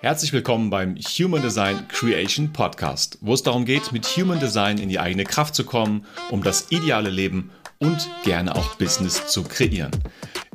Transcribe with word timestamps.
Herzlich 0.00 0.32
willkommen 0.32 0.70
beim 0.70 0.96
Human 0.96 1.42
Design 1.42 1.86
Creation 1.88 2.52
Podcast, 2.52 3.18
wo 3.20 3.34
es 3.34 3.42
darum 3.42 3.64
geht, 3.64 3.92
mit 3.92 4.06
Human 4.16 4.40
Design 4.40 4.78
in 4.78 4.88
die 4.88 4.98
eigene 4.98 5.24
Kraft 5.24 5.54
zu 5.54 5.64
kommen, 5.64 6.06
um 6.30 6.42
das 6.42 6.70
ideale 6.70 7.10
Leben 7.10 7.50
und 7.80 8.08
gerne 8.24 8.54
auch 8.54 8.76
Business 8.76 9.26
zu 9.26 9.42
kreieren. 9.42 9.90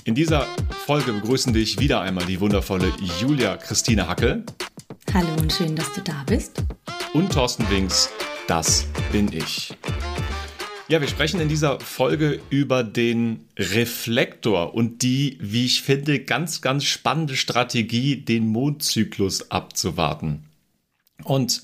In 0.04 0.16
dieser 0.16 0.48
Folge 0.86 1.14
begrüßen 1.14 1.54
dich 1.54 1.80
wieder 1.80 2.02
einmal 2.02 2.26
die 2.26 2.40
wundervolle 2.40 2.92
Julia 3.20 3.58
Christine 3.58 4.08
Hackel. 4.08 4.44
Hallo 5.14 5.30
und 5.40 5.54
schön, 5.54 5.76
dass 5.76 5.94
du 5.94 6.02
da 6.02 6.24
bist. 6.26 6.64
Und 7.14 7.32
Thorsten 7.32 7.70
Winks, 7.70 8.10
das 8.48 8.86
bin 9.12 9.32
ich. 9.32 9.74
Ja, 10.88 11.02
wir 11.02 11.08
sprechen 11.08 11.40
in 11.40 11.50
dieser 11.50 11.80
Folge 11.80 12.40
über 12.52 12.84
den 12.84 13.48
Reflektor 13.58 14.76
und 14.76 15.02
die, 15.02 15.40
wie 15.42 15.66
ich 15.66 15.82
finde, 15.82 16.20
ganz, 16.20 16.62
ganz 16.62 16.84
spannende 16.84 17.36
Strategie, 17.36 18.18
den 18.18 18.48
Mondzyklus 18.48 19.50
abzuwarten. 19.50 20.44
Und 21.24 21.64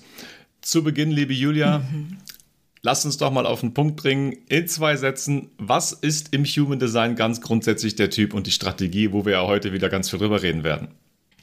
zu 0.61 0.83
Beginn, 0.83 1.11
liebe 1.11 1.33
Julia, 1.33 1.79
mhm. 1.79 2.17
lass 2.81 3.05
uns 3.05 3.17
doch 3.17 3.31
mal 3.31 3.45
auf 3.45 3.59
den 3.59 3.75
Punkt 3.75 3.95
bringen, 3.95 4.35
in 4.49 4.67
zwei 4.67 4.95
Sätzen, 4.95 5.51
was 5.59 5.91
ist 5.91 6.33
im 6.33 6.43
Human 6.43 6.79
Design 6.79 7.15
ganz 7.15 7.41
grundsätzlich 7.41 7.95
der 7.95 8.09
Typ 8.09 8.33
und 8.33 8.47
die 8.47 8.51
Strategie, 8.51 9.11
wo 9.11 9.23
wir 9.23 9.33
ja 9.33 9.45
heute 9.45 9.71
wieder 9.71 9.89
ganz 9.89 10.09
viel 10.09 10.17
drüber 10.17 10.41
reden 10.41 10.63
werden? 10.63 10.87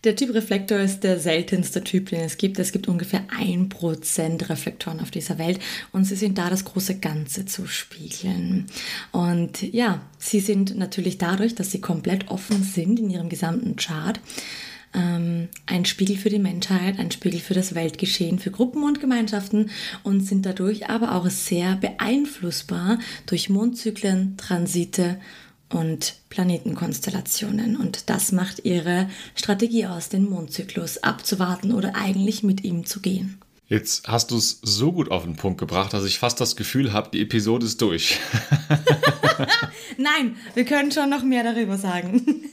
Der 0.05 0.15
Typ 0.15 0.33
Reflektor 0.33 0.79
ist 0.79 1.01
der 1.01 1.19
seltenste 1.19 1.83
Typ, 1.83 2.11
den 2.11 2.21
es 2.21 2.39
gibt. 2.39 2.59
Es 2.59 2.73
gibt 2.73 2.87
ungefähr 2.87 3.25
ein 3.37 3.69
Prozent 3.69 4.49
Reflektoren 4.49 5.01
auf 5.01 5.11
dieser 5.11 5.39
Welt 5.39 5.59
und 5.93 6.05
sie 6.05 6.15
sind 6.15 6.39
da, 6.39 6.49
das 6.51 6.65
große 6.65 6.99
Ganze 6.99 7.47
zu 7.47 7.67
spiegeln. 7.67 8.67
Und 9.11 9.63
ja, 9.63 10.03
sie 10.19 10.41
sind 10.41 10.77
natürlich 10.77 11.19
dadurch, 11.19 11.55
dass 11.55 11.73
sie 11.73 11.81
komplett 11.81 12.29
offen 12.29 12.63
sind 12.63 13.01
in 13.01 13.11
ihrem 13.11 13.29
gesamten 13.29 13.75
Chart, 13.77 14.21
ähm, 14.95 15.49
ein 15.67 15.85
Spiegel 15.85 16.17
für 16.17 16.31
die 16.31 16.39
Menschheit, 16.39 16.99
ein 16.99 17.11
Spiegel 17.11 17.41
für 17.41 17.55
das 17.55 17.75
Weltgeschehen, 17.75 18.39
für 18.39 18.51
Gruppen 18.51 18.85
und 18.85 19.01
Gemeinschaften 19.01 19.71
und 20.03 20.21
sind 20.21 20.47
dadurch 20.47 20.89
aber 20.89 21.15
auch 21.15 21.29
sehr 21.29 21.77
beeinflussbar 21.77 22.99
durch 23.27 23.51
Mondzyklen, 23.51 24.37
Transite 24.37 25.19
und 25.71 26.15
Planetenkonstellationen. 26.31 27.77
Und 27.77 28.11
das 28.11 28.33
macht 28.33 28.65
ihre 28.65 29.09
Strategie 29.35 29.87
aus, 29.87 30.09
den 30.09 30.29
Mondzyklus 30.29 31.03
abzuwarten 31.03 31.73
oder 31.73 31.95
eigentlich 31.95 32.43
mit 32.43 32.65
ihm 32.65 32.87
zu 32.87 33.01
gehen. 33.01 33.39
Jetzt 33.69 34.09
hast 34.09 34.31
du 34.31 34.39
es 34.39 34.61
so 34.63 34.93
gut 34.93 35.11
auf 35.11 35.25
den 35.25 35.37
Punkt 35.37 35.61
gebracht, 35.61 35.93
dass 35.93 36.05
ich 36.07 36.19
fast 36.19 36.41
das 36.41 36.57
Gefühl 36.57 36.95
habe, 36.95 37.11
die 37.13 37.21
Episode 37.21 37.67
ist 37.67 37.83
durch. 37.83 38.19
Nein, 39.99 40.37
wir 40.55 40.65
können 40.65 40.91
schon 40.91 41.11
noch 41.11 41.23
mehr 41.23 41.45
darüber 41.45 41.77
sagen. 41.77 42.25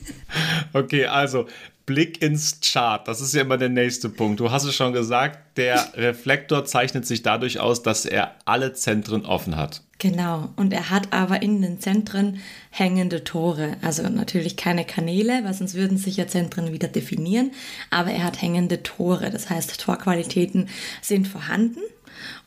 Okay, 0.72 1.06
also 1.06 1.46
Blick 1.86 2.20
ins 2.20 2.60
Chart, 2.60 3.06
das 3.06 3.20
ist 3.20 3.32
ja 3.32 3.42
immer 3.42 3.56
der 3.56 3.68
nächste 3.68 4.08
Punkt. 4.08 4.40
Du 4.40 4.50
hast 4.50 4.64
es 4.64 4.74
schon 4.74 4.92
gesagt, 4.92 5.56
der 5.56 5.92
Reflektor 5.94 6.64
zeichnet 6.64 7.06
sich 7.06 7.22
dadurch 7.22 7.60
aus, 7.60 7.82
dass 7.82 8.04
er 8.04 8.34
alle 8.44 8.74
Zentren 8.74 9.24
offen 9.24 9.56
hat. 9.56 9.82
Genau, 9.98 10.50
und 10.56 10.74
er 10.74 10.90
hat 10.90 11.14
aber 11.14 11.40
in 11.40 11.62
den 11.62 11.80
Zentren 11.80 12.40
hängende 12.70 13.24
Tore. 13.24 13.76
Also 13.80 14.02
natürlich 14.02 14.58
keine 14.58 14.84
Kanäle, 14.84 15.42
weil 15.42 15.54
sonst 15.54 15.74
würden 15.74 15.96
sich 15.96 16.18
ja 16.18 16.26
Zentren 16.26 16.70
wieder 16.72 16.88
definieren, 16.88 17.52
aber 17.88 18.10
er 18.10 18.24
hat 18.24 18.42
hängende 18.42 18.82
Tore. 18.82 19.30
Das 19.30 19.48
heißt, 19.48 19.80
Torqualitäten 19.80 20.68
sind 21.00 21.26
vorhanden 21.26 21.80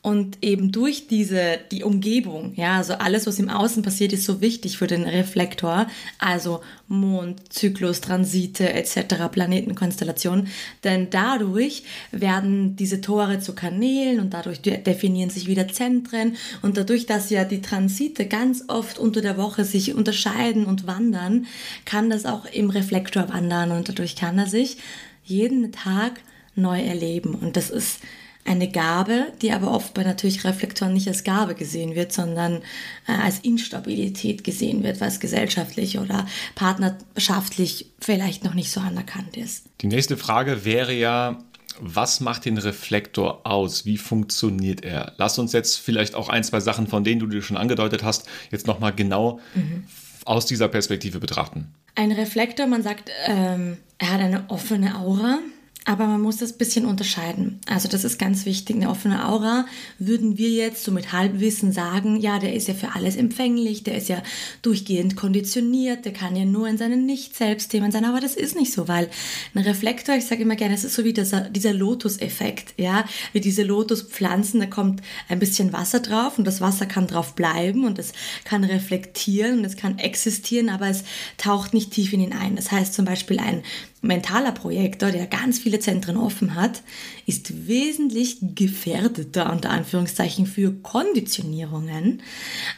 und 0.02 0.38
eben 0.42 0.72
durch 0.72 1.08
diese, 1.08 1.60
die 1.72 1.84
Umgebung, 1.84 2.54
ja, 2.56 2.78
also 2.78 2.94
alles, 2.94 3.28
was 3.28 3.38
im 3.38 3.50
Außen 3.50 3.84
passiert, 3.84 4.14
ist 4.14 4.24
so 4.24 4.40
wichtig 4.40 4.78
für 4.78 4.88
den 4.88 5.04
Reflektor. 5.04 5.88
Also 6.20 6.62
Mond, 6.88 7.52
Zyklus, 7.52 8.00
Transite 8.00 8.72
etc., 8.74 9.28
Planetenkonstellationen. 9.30 10.48
Denn 10.86 11.10
dadurch 11.10 11.84
werden 12.12 12.78
diese 12.78 13.02
Tore 13.02 13.40
zu 13.40 13.54
Kanälen 13.54 14.20
und 14.20 14.34
dadurch 14.34 14.62
definieren 14.62 15.30
sich 15.30 15.48
wieder 15.48 15.68
Zentren. 15.68 16.38
Und 16.62 16.78
dadurch, 16.78 17.06
dass 17.06 17.30
ja 17.30 17.44
die 17.44 17.62
Transite 17.62 18.26
ganz 18.26 18.64
oft 18.70 19.00
unter 19.00 19.20
der 19.20 19.38
Woche 19.38 19.66
sich 19.66 19.94
unterscheiden 19.94 20.66
und 20.66 20.88
wandern, 20.88 21.46
kann 21.84 22.10
das 22.10 22.26
auch 22.26 22.46
im 22.46 22.70
Reflektor 22.70 23.28
wandern 23.30 23.72
und 23.72 23.90
dadurch 23.90 24.16
kann 24.16 24.40
er 24.40 24.48
sich 24.48 24.78
jeden 25.26 25.72
Tag 25.72 26.22
neu 26.56 26.82
erleben. 26.82 27.36
Und 27.36 27.58
das 27.58 27.70
ist 27.70 28.00
eine 28.46 28.72
Gabe, 28.72 29.28
die 29.42 29.52
aber 29.52 29.72
oft 29.72 29.94
bei 29.94 30.04
natürlich 30.04 30.44
Reflektoren 30.44 30.94
nicht 30.94 31.08
als 31.08 31.24
Gabe 31.24 31.56
gesehen 31.56 31.96
wird, 31.96 32.12
sondern 32.12 32.62
äh, 33.08 33.12
als 33.12 33.40
Instabilität 33.40 34.44
gesehen 34.44 34.84
wird, 34.84 35.02
was 35.02 35.20
gesellschaftlich 35.20 36.00
oder 36.00 36.26
partnerschaftlich 36.56 37.92
vielleicht 38.00 38.44
noch 38.44 38.54
nicht 38.54 38.72
so 38.72 38.80
anerkannt 38.80 39.38
ist. 39.38 39.66
Die 39.82 39.88
nächste 39.88 40.18
Frage 40.18 40.66
wäre 40.66 40.94
ja, 40.94 41.40
was 41.80 42.20
macht 42.20 42.46
den 42.46 42.58
Reflektor 42.58 43.46
aus? 43.46 43.86
Wie 43.86 43.98
funktioniert 43.98 44.84
er? 44.84 45.14
Lass 45.18 45.40
uns 45.40 45.54
jetzt 45.54 45.78
vielleicht 45.78 46.16
auch 46.16 46.30
ein, 46.30 46.44
zwei 46.44 46.60
Sachen, 46.60 46.88
von 46.88 47.04
denen 47.04 47.20
du 47.20 47.28
dir 47.28 47.42
schon 47.42 47.58
angedeutet 47.58 48.04
hast, 48.04 48.28
jetzt 48.52 48.68
nochmal 48.68 48.94
genau 48.94 49.40
mhm. 49.56 49.86
aus 50.26 50.46
dieser 50.46 50.68
Perspektive 50.68 51.20
betrachten. 51.20 51.74
Ein 51.96 52.12
Reflektor, 52.12 52.68
man 52.68 52.84
sagt, 52.84 53.12
ähm, 53.28 53.78
er 53.98 54.14
hat 54.14 54.22
eine 54.22 54.50
offene 54.50 54.98
Aura. 54.98 55.40
Aber 55.86 56.08
man 56.08 56.22
muss 56.22 56.38
das 56.38 56.52
ein 56.52 56.58
bisschen 56.58 56.86
unterscheiden. 56.86 57.62
Also 57.66 57.88
das 57.88 58.04
ist 58.04 58.20
ganz 58.20 58.46
wichtig. 58.46 58.76
Eine 58.76 58.90
offene 58.90 59.28
Aura 59.28 59.66
würden 59.98 60.38
wir 60.38 60.50
jetzt 60.50 60.84
so 60.84 60.92
mit 60.92 61.14
Halbwissen 61.14 61.72
sagen, 61.72 62.20
ja, 62.20 62.38
der 62.38 62.54
ist 62.54 62.68
ja 62.68 62.74
für 62.74 62.96
alles 62.96 63.16
empfänglich, 63.16 63.84
der 63.84 63.96
ist 63.96 64.10
ja 64.10 64.22
durchgehend 64.62 65.16
konditioniert, 65.16 66.06
der 66.06 66.14
kann 66.14 66.36
ja 66.36 66.46
nur 66.46 66.68
in 66.68 66.78
seinen 66.78 67.06
Nicht-Selbstthemen 67.06 67.92
sein. 67.92 68.06
Aber 68.06 68.20
das 68.20 68.36
ist 68.36 68.56
nicht 68.56 68.74
so, 68.74 68.88
weil 68.88 69.10
ein 69.56 69.64
Reflektor, 69.64 70.16
ich 70.16 70.26
sage 70.26 70.44
immer 70.44 70.58
gerne, 70.58 70.76
es 70.76 70.84
ist 70.84 70.96
so 70.96 71.06
wie 71.06 71.14
dieser, 71.14 71.50
dieser 71.50 71.74
Lotus-Effekt, 71.74 72.74
ja, 72.78 73.06
wie 73.32 73.42
diese 73.42 73.64
Lotuspflanzen, 73.64 74.60
da 74.60 74.66
kommt 74.66 75.02
ein 75.30 75.40
bisschen 75.40 75.72
Wasser 75.72 76.02
drauf 76.02 76.38
und 76.38 76.46
das 76.46 76.62
Wasser 76.62 76.86
kann 76.86 77.08
drauf 77.08 77.36
bleiben 77.36 77.86
und 77.86 77.98
es 77.98 78.12
kann 78.44 78.64
reflektieren 78.64 79.60
und 79.60 79.66
es 79.66 79.78
kann 79.78 79.98
existieren, 79.98 80.70
aber 80.70 80.88
es 80.88 81.04
taucht 81.38 81.74
nicht 81.74 81.92
tief 81.92 82.12
in 82.14 82.20
ihn 82.20 82.34
ein. 82.34 82.58
Das 82.58 82.72
heißt 82.72 82.94
zum 82.94 83.06
Beispiel 83.06 83.40
ein 83.40 83.64
mentaler 84.02 84.52
Projektor, 84.52 85.12
der 85.12 85.28
ganz 85.28 85.60
viele 85.60 85.80
Zentren 85.80 86.18
offen 86.18 86.56
hat, 86.56 86.82
ist 87.26 87.68
wesentlich 87.68 88.38
gefährdeter 88.42 89.52
unter 89.52 89.72
Anführungszeichen 89.72 90.46
für 90.46 90.72
Konditionierungen 90.72 92.22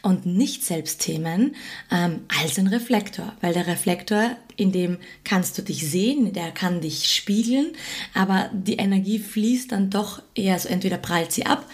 und 0.02 0.26
Nicht-Selbstthemen 0.26 1.56
ähm, 1.92 2.22
als 2.42 2.58
ein 2.58 2.68
Reflektor, 2.68 3.34
weil 3.42 3.54
der 3.54 3.68
Reflektor, 3.68 4.32
in 4.56 4.72
dem 4.72 4.98
kannst 5.24 5.58
du 5.58 5.62
dich 5.62 5.90
sehen, 5.90 6.34
der 6.34 6.52
kann 6.52 6.82
dich 6.82 7.14
spiegeln, 7.14 7.74
aber 8.14 8.50
die 8.54 8.78
Energie 8.78 9.20
fließt 9.20 9.72
dann 9.72 9.90
doch 9.90 10.22
eher 10.34 10.58
so 10.60 10.70
entweder 10.70 10.98
prallt 10.98 11.32
sie 11.32 11.46
ab 11.46 11.66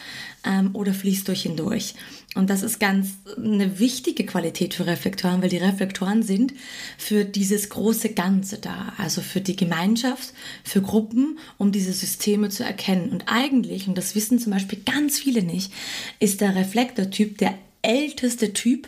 ähm, 0.48 0.70
oder 0.74 0.94
fließt 0.94 1.28
durch 1.28 1.46
ihn 1.46 1.58
durch. 1.58 1.94
Und 2.36 2.50
das 2.50 2.64
ist 2.64 2.80
ganz 2.80 3.18
eine 3.36 3.80
wichtige 3.80 4.26
Qualität 4.26 4.74
für 4.74 4.86
Reflektoren, 4.86 5.42
weil 5.42 5.50
die 5.50 5.58
Reflektoren 5.58 6.24
sind 6.24 6.54
für 6.98 7.26
dieses 7.26 7.70
große 7.70 8.14
Ganze 8.14 8.60
da, 8.60 8.94
also 8.98 9.22
für 9.22 9.42
die 9.42 9.56
Gemeinschaft, 9.56 10.34
für 10.64 10.82
Gruppen, 10.82 11.40
um 11.58 11.72
diese 11.72 11.94
Systeme 11.94 12.50
zu 12.50 12.64
erkennen. 12.64 13.10
Und 13.10 13.26
eigentlich, 13.28 13.88
und 13.88 13.98
das 13.98 14.16
wissen 14.16 14.40
zum 14.40 14.54
Beispiel 14.54 14.80
ganz 14.86 15.20
viele 15.20 15.44
nicht, 15.44 15.74
ist 16.20 16.42
der 16.42 16.56
Reflektortyp 16.56 17.38
der 17.38 17.56
älteste 17.82 18.54
Typ, 18.54 18.88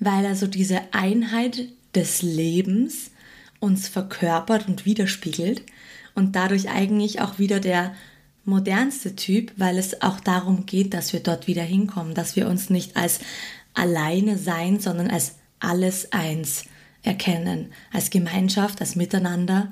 weil 0.00 0.24
er 0.24 0.34
so 0.34 0.46
diese 0.46 0.80
Einheit 0.92 1.68
des 1.94 2.22
Lebens 2.22 3.10
uns 3.60 3.88
verkörpert 3.88 4.68
und 4.68 4.84
widerspiegelt 4.84 5.62
und 6.14 6.36
dadurch 6.36 6.68
eigentlich 6.68 7.20
auch 7.20 7.38
wieder 7.38 7.60
der 7.60 7.94
modernste 8.48 9.14
Typ, 9.14 9.52
weil 9.56 9.78
es 9.78 10.02
auch 10.02 10.20
darum 10.20 10.66
geht, 10.66 10.94
dass 10.94 11.12
wir 11.12 11.20
dort 11.20 11.46
wieder 11.46 11.62
hinkommen, 11.62 12.14
dass 12.14 12.34
wir 12.34 12.48
uns 12.48 12.70
nicht 12.70 12.96
als 12.96 13.20
alleine 13.74 14.38
sein, 14.38 14.80
sondern 14.80 15.10
als 15.10 15.36
alles 15.60 16.12
eins 16.12 16.64
erkennen, 17.02 17.72
als 17.92 18.10
Gemeinschaft, 18.10 18.80
als 18.80 18.96
Miteinander. 18.96 19.70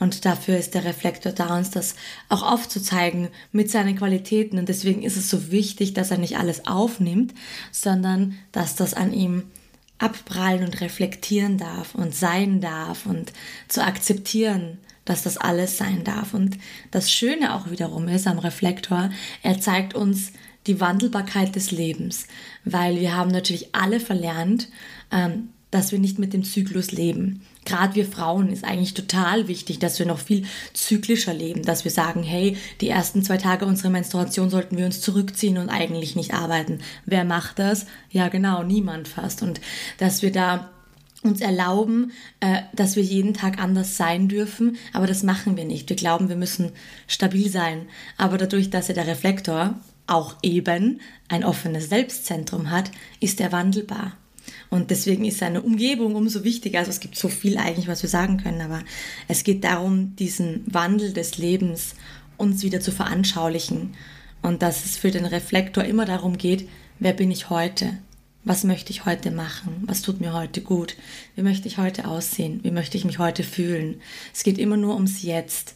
Und 0.00 0.24
dafür 0.24 0.58
ist 0.58 0.74
der 0.74 0.84
Reflektor 0.84 1.32
da, 1.32 1.56
uns 1.56 1.70
das 1.70 1.94
auch 2.28 2.42
aufzuzeigen 2.42 3.28
mit 3.52 3.70
seinen 3.70 3.96
Qualitäten. 3.96 4.58
Und 4.58 4.68
deswegen 4.68 5.02
ist 5.02 5.16
es 5.16 5.30
so 5.30 5.50
wichtig, 5.50 5.94
dass 5.94 6.10
er 6.10 6.18
nicht 6.18 6.38
alles 6.38 6.66
aufnimmt, 6.66 7.34
sondern 7.72 8.36
dass 8.52 8.76
das 8.76 8.94
an 8.94 9.12
ihm 9.12 9.44
abprallen 9.98 10.64
und 10.64 10.80
reflektieren 10.80 11.58
darf 11.58 11.94
und 11.94 12.14
sein 12.14 12.60
darf 12.60 13.06
und 13.06 13.32
zu 13.66 13.84
akzeptieren, 13.84 14.78
dass 15.08 15.22
das 15.22 15.38
alles 15.38 15.78
sein 15.78 16.04
darf. 16.04 16.34
Und 16.34 16.58
das 16.90 17.10
Schöne 17.10 17.54
auch 17.54 17.70
wiederum 17.70 18.08
ist 18.08 18.26
am 18.26 18.38
Reflektor, 18.38 19.10
er 19.42 19.60
zeigt 19.60 19.94
uns 19.94 20.32
die 20.66 20.80
Wandelbarkeit 20.80 21.56
des 21.56 21.70
Lebens, 21.70 22.26
weil 22.64 23.00
wir 23.00 23.16
haben 23.16 23.30
natürlich 23.30 23.74
alle 23.74 24.00
verlernt, 24.00 24.68
ähm, 25.10 25.48
dass 25.70 25.92
wir 25.92 25.98
nicht 25.98 26.18
mit 26.18 26.32
dem 26.32 26.44
Zyklus 26.44 26.92
leben. 26.92 27.42
Gerade 27.64 27.94
wir 27.94 28.06
Frauen 28.06 28.50
ist 28.50 28.64
eigentlich 28.64 28.94
total 28.94 29.48
wichtig, 29.48 29.78
dass 29.78 29.98
wir 29.98 30.06
noch 30.06 30.18
viel 30.18 30.46
zyklischer 30.72 31.34
leben, 31.34 31.62
dass 31.62 31.84
wir 31.84 31.90
sagen, 31.90 32.22
hey, 32.22 32.56
die 32.80 32.88
ersten 32.88 33.22
zwei 33.22 33.36
Tage 33.36 33.66
unserer 33.66 33.90
Menstruation 33.90 34.48
sollten 34.48 34.78
wir 34.78 34.86
uns 34.86 35.02
zurückziehen 35.02 35.58
und 35.58 35.68
eigentlich 35.68 36.16
nicht 36.16 36.32
arbeiten. 36.32 36.80
Wer 37.04 37.24
macht 37.24 37.58
das? 37.58 37.84
Ja, 38.10 38.28
genau, 38.28 38.62
niemand 38.62 39.08
fast. 39.08 39.42
Und 39.42 39.60
dass 39.98 40.22
wir 40.22 40.32
da 40.32 40.70
uns 41.22 41.40
erlauben, 41.40 42.12
äh, 42.40 42.62
dass 42.74 42.96
wir 42.96 43.02
jeden 43.02 43.34
Tag 43.34 43.58
anders 43.58 43.96
sein 43.96 44.28
dürfen, 44.28 44.76
aber 44.92 45.06
das 45.06 45.22
machen 45.22 45.56
wir 45.56 45.64
nicht. 45.64 45.88
Wir 45.88 45.96
glauben, 45.96 46.28
wir 46.28 46.36
müssen 46.36 46.72
stabil 47.06 47.50
sein. 47.50 47.86
Aber 48.16 48.38
dadurch, 48.38 48.70
dass 48.70 48.88
ja 48.88 48.94
der 48.94 49.06
Reflektor 49.06 49.74
auch 50.06 50.36
eben 50.42 51.00
ein 51.28 51.44
offenes 51.44 51.88
Selbstzentrum 51.88 52.70
hat, 52.70 52.90
ist 53.20 53.40
er 53.40 53.52
wandelbar. 53.52 54.16
Und 54.70 54.90
deswegen 54.90 55.24
ist 55.24 55.38
seine 55.38 55.62
Umgebung 55.62 56.14
umso 56.14 56.44
wichtiger. 56.44 56.78
Also 56.78 56.90
es 56.90 57.00
gibt 57.00 57.16
so 57.16 57.28
viel 57.28 57.58
eigentlich, 57.58 57.88
was 57.88 58.02
wir 58.02 58.10
sagen 58.10 58.38
können, 58.38 58.60
aber 58.60 58.82
es 59.26 59.44
geht 59.44 59.64
darum, 59.64 60.16
diesen 60.16 60.62
Wandel 60.66 61.12
des 61.12 61.38
Lebens 61.38 61.94
uns 62.36 62.62
wieder 62.62 62.80
zu 62.80 62.92
veranschaulichen. 62.92 63.94
Und 64.40 64.62
dass 64.62 64.84
es 64.84 64.96
für 64.96 65.10
den 65.10 65.24
Reflektor 65.24 65.84
immer 65.84 66.04
darum 66.04 66.38
geht, 66.38 66.68
wer 66.98 67.12
bin 67.12 67.30
ich 67.30 67.50
heute? 67.50 67.98
Was 68.48 68.64
möchte 68.64 68.92
ich 68.92 69.04
heute 69.04 69.30
machen? 69.30 69.82
Was 69.84 70.00
tut 70.00 70.22
mir 70.22 70.32
heute 70.32 70.62
gut? 70.62 70.96
Wie 71.34 71.42
möchte 71.42 71.68
ich 71.68 71.76
heute 71.76 72.08
aussehen? 72.08 72.60
Wie 72.62 72.70
möchte 72.70 72.96
ich 72.96 73.04
mich 73.04 73.18
heute 73.18 73.42
fühlen? 73.42 74.00
Es 74.32 74.42
geht 74.42 74.56
immer 74.56 74.78
nur 74.78 74.94
ums 74.94 75.20
Jetzt. 75.22 75.74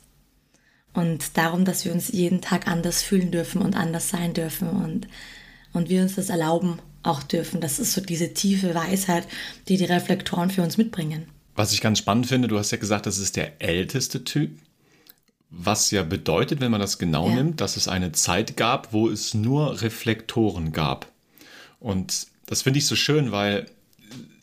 Und 0.95 1.37
darum, 1.37 1.67
dass 1.67 1.85
wir 1.85 1.93
uns 1.93 2.09
jeden 2.09 2.41
Tag 2.41 2.69
anders 2.69 3.03
fühlen 3.03 3.31
dürfen 3.31 3.61
und 3.61 3.77
anders 3.77 4.09
sein 4.09 4.33
dürfen 4.33 4.71
und, 4.71 5.07
und 5.75 5.91
wir 5.91 6.01
uns 6.01 6.15
das 6.15 6.31
erlauben 6.31 6.79
auch 7.03 7.23
dürfen. 7.23 7.61
Das 7.61 7.79
ist 7.79 7.93
so 7.93 8.01
diese 8.01 8.33
tiefe 8.33 8.75
Weisheit, 8.75 9.29
die 9.69 9.77
die 9.77 9.85
Reflektoren 9.85 10.49
für 10.49 10.63
uns 10.63 10.79
mitbringen. 10.79 11.27
Was 11.55 11.75
ich 11.75 11.83
ganz 11.83 11.99
spannend 11.99 12.27
finde, 12.27 12.49
du 12.49 12.59
hast 12.59 12.71
ja 12.71 12.79
gesagt, 12.79 13.05
das 13.05 13.19
ist 13.19 13.37
der 13.37 13.61
älteste 13.61 14.25
Typ. 14.25 14.59
Was 15.51 15.91
ja 15.91 16.05
bedeutet, 16.05 16.63
wenn 16.63 16.71
man 16.71 16.81
das 16.81 16.97
genau 16.97 17.29
ja. 17.29 17.35
nimmt, 17.35 17.61
dass 17.61 17.77
es 17.77 17.87
eine 17.87 18.13
Zeit 18.13 18.57
gab, 18.57 18.95
wo 18.95 19.11
es 19.11 19.35
nur 19.35 19.83
Reflektoren 19.83 20.73
gab. 20.73 21.13
Und 21.79 22.32
das 22.53 22.61
finde 22.61 22.81
ich 22.81 22.87
so 22.87 22.97
schön, 22.97 23.33
weil 23.33 23.65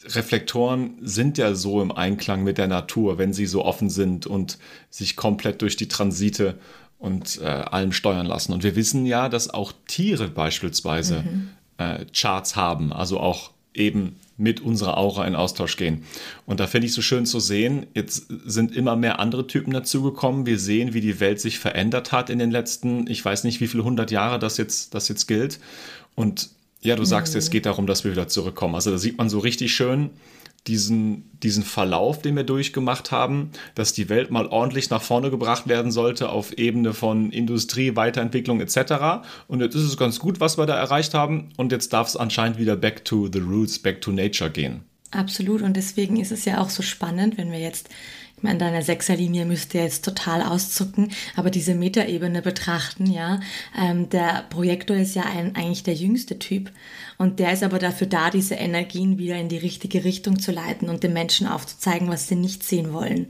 Reflektoren 0.04 0.96
sind 1.00 1.38
ja 1.38 1.54
so 1.54 1.80
im 1.80 1.92
Einklang 1.92 2.44
mit 2.44 2.58
der 2.58 2.66
Natur, 2.66 3.20
wenn 3.20 3.34
sie 3.34 3.46
so 3.46 3.64
offen 3.64 3.92
sind 3.92 4.26
und 4.26 4.58
sich 4.90 5.16
komplett 5.16 5.62
durch 5.62 5.76
die 5.76 5.88
Transite 5.88 6.58
und 6.98 7.40
äh, 7.40 7.46
allem 7.46 7.92
steuern 7.92 8.26
lassen. 8.26 8.52
Und 8.52 8.64
wir 8.64 8.76
wissen 8.76 9.06
ja, 9.06 9.30
dass 9.30 9.54
auch 9.54 9.74
Tiere 9.88 10.28
beispielsweise 10.28 11.22
mhm. 11.22 11.50
äh, 11.78 12.06
Charts 12.12 12.56
haben, 12.56 12.92
also 12.92 13.20
auch 13.20 13.52
eben 13.76 14.16
mit 14.38 14.60
unserer 14.60 14.98
Aura 14.98 15.28
in 15.28 15.36
Austausch 15.36 15.78
gehen. 15.78 16.04
Und 16.48 16.60
da 16.60 16.66
finde 16.66 16.88
ich 16.88 16.94
so 16.94 17.04
schön 17.04 17.28
zu 17.28 17.40
sehen, 17.40 17.86
jetzt 17.94 18.26
sind 18.44 18.76
immer 18.76 18.96
mehr 18.96 19.20
andere 19.20 19.46
Typen 19.46 19.72
dazugekommen. 19.72 20.48
Wir 20.48 20.58
sehen, 20.58 20.96
wie 20.96 21.02
die 21.02 21.20
Welt 21.20 21.40
sich 21.40 21.60
verändert 21.60 22.12
hat 22.12 22.32
in 22.32 22.40
den 22.40 22.50
letzten, 22.50 23.06
ich 23.06 23.24
weiß 23.24 23.44
nicht, 23.44 23.62
wie 23.62 23.68
viele 23.68 23.84
hundert 23.84 24.10
Jahre 24.10 24.40
das 24.40 24.58
jetzt, 24.58 24.96
das 24.96 25.10
jetzt 25.10 25.28
gilt. 25.28 25.60
Und 26.16 26.50
ja, 26.82 26.96
du 26.96 27.06
sagst, 27.06 27.34
mhm. 27.34 27.40
es 27.40 27.50
geht 27.50 27.66
darum, 27.66 27.88
dass 27.88 28.04
wir 28.04 28.12
wieder 28.12 28.28
zurückkommen. 28.28 28.76
Also 28.76 28.92
da 28.92 28.98
sieht 28.98 29.18
man 29.18 29.30
so 29.30 29.40
richtig 29.40 29.74
schön 29.74 30.12
diesen, 30.68 31.30
diesen 31.42 31.64
Verlauf, 31.64 32.22
den 32.22 32.36
wir 32.36 32.44
durchgemacht 32.44 33.12
haben, 33.12 33.52
dass 33.76 33.94
die 33.94 34.10
Welt 34.10 34.32
mal 34.32 34.48
ordentlich 34.48 34.90
nach 34.90 35.02
vorne 35.02 35.30
gebracht 35.30 35.68
werden 35.68 35.92
sollte 35.92 36.30
auf 36.30 36.54
Ebene 36.58 36.94
von 36.94 37.32
Industrie, 37.32 37.96
Weiterentwicklung 37.96 38.60
etc. 38.62 39.26
Und 39.48 39.62
jetzt 39.62 39.76
ist 39.76 39.84
es 39.84 39.98
ganz 39.98 40.20
gut, 40.20 40.40
was 40.40 40.58
wir 40.58 40.66
da 40.66 40.78
erreicht 40.78 41.14
haben. 41.14 41.50
Und 41.58 41.72
jetzt 41.72 41.94
darf 41.94 42.08
es 42.08 42.18
anscheinend 42.18 42.60
wieder 42.60 42.76
back 42.76 43.06
to 43.06 43.30
the 43.32 43.40
roots, 43.40 43.80
back 43.80 44.02
to 44.02 44.12
nature 44.12 44.50
gehen. 44.50 44.82
Absolut. 45.12 45.62
Und 45.62 45.76
deswegen 45.76 46.18
ist 46.18 46.32
es 46.32 46.46
ja 46.46 46.62
auch 46.62 46.70
so 46.70 46.84
spannend, 46.84 47.38
wenn 47.38 47.52
wir 47.52 47.60
jetzt 47.60 47.90
ich 48.40 48.44
meine, 48.44 48.58
deine 48.58 48.82
Sechserlinie 48.84 49.46
müsste 49.46 49.80
jetzt 49.80 50.06
total 50.06 50.42
auszucken, 50.42 51.12
aber 51.36 51.50
diese 51.50 51.76
Metaebene 51.76 52.42
betrachten, 52.42 53.06
ja. 53.06 53.42
Ähm, 53.78 54.08
der 54.08 54.46
Projektor 54.50 54.96
ist 54.96 55.14
ja 55.14 55.24
ein, 55.24 55.58
eigentlich 55.58 55.84
der 55.84 55.96
jüngste 55.96 56.40
Typ 56.40 56.72
und 57.22 57.40
der 57.40 57.52
ist 57.52 57.64
aber 57.64 57.80
dafür 57.80 58.08
da, 58.08 58.30
diese 58.30 58.56
Energien 58.56 59.18
wieder 59.18 59.36
in 59.36 59.50
die 59.50 59.58
richtige 59.58 60.06
Richtung 60.06 60.40
zu 60.40 60.54
leiten 60.54 60.88
und 60.88 61.04
den 61.04 61.12
Menschen 61.12 61.48
aufzuzeigen, 61.48 62.08
was 62.08 62.30
sie 62.30 62.38
nicht 62.38 62.64
sehen 62.64 62.94
wollen. 62.94 63.28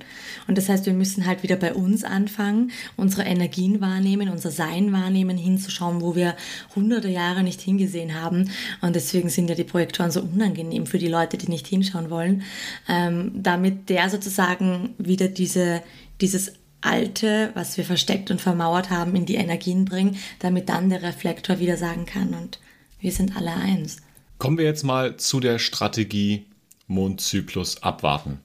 Und 0.48 0.60
das 0.60 0.70
heißt, 0.70 0.86
wir 0.86 0.94
müssen 0.94 1.26
halt 1.26 1.42
wieder 1.42 1.56
bei 1.56 1.74
uns 1.74 2.04
anfangen, 2.04 2.70
unsere 2.98 3.24
Energien 3.24 3.82
wahrnehmen, 3.82 4.30
unser 4.30 4.52
Sein 4.52 4.94
wahrnehmen, 4.94 5.38
hinzuschauen, 5.38 6.02
wo 6.02 6.16
wir 6.16 6.36
hunderte 6.76 7.08
Jahre 7.08 7.42
nicht 7.42 7.62
hingesehen 7.62 8.14
haben. 8.14 8.52
Und 8.82 8.96
deswegen 8.96 9.30
sind 9.30 9.50
ja 9.50 9.56
die 9.56 9.64
Projektoren 9.64 10.12
so 10.12 10.22
unangenehm 10.22 10.86
für 10.86 11.00
die 11.00 11.08
Leute, 11.08 11.38
die 11.40 11.50
nicht 11.50 11.66
hinschauen 11.66 12.12
wollen, 12.12 12.44
ähm, 12.88 13.32
damit 13.34 13.90
der 13.90 14.12
sozusagen 14.12 14.94
wieder 15.00 15.30
diese, 15.30 15.82
dieses 16.22 16.54
Alte, 16.82 17.50
was 17.56 17.76
wir 17.76 17.86
versteckt 17.86 18.30
und 18.30 18.40
vermauert 18.40 18.92
haben, 18.92 19.16
in 19.16 19.26
die 19.26 19.36
Energien 19.36 19.86
bringen, 19.86 20.18
damit 20.38 20.70
dann 20.70 20.92
der 20.92 21.02
Reflektor 21.02 21.58
wieder 21.58 21.76
sagen 21.76 22.06
kann 22.06 22.36
und 22.36 22.60
wir 23.00 23.12
sind 23.12 23.36
alle 23.36 23.54
eins. 23.54 23.98
Kommen 24.38 24.58
wir 24.58 24.66
jetzt 24.66 24.84
mal 24.84 25.18
zu 25.18 25.40
der 25.40 25.60
Strategie 25.60 26.46
Mondzyklus 26.88 27.84
abwarten. 27.84 28.40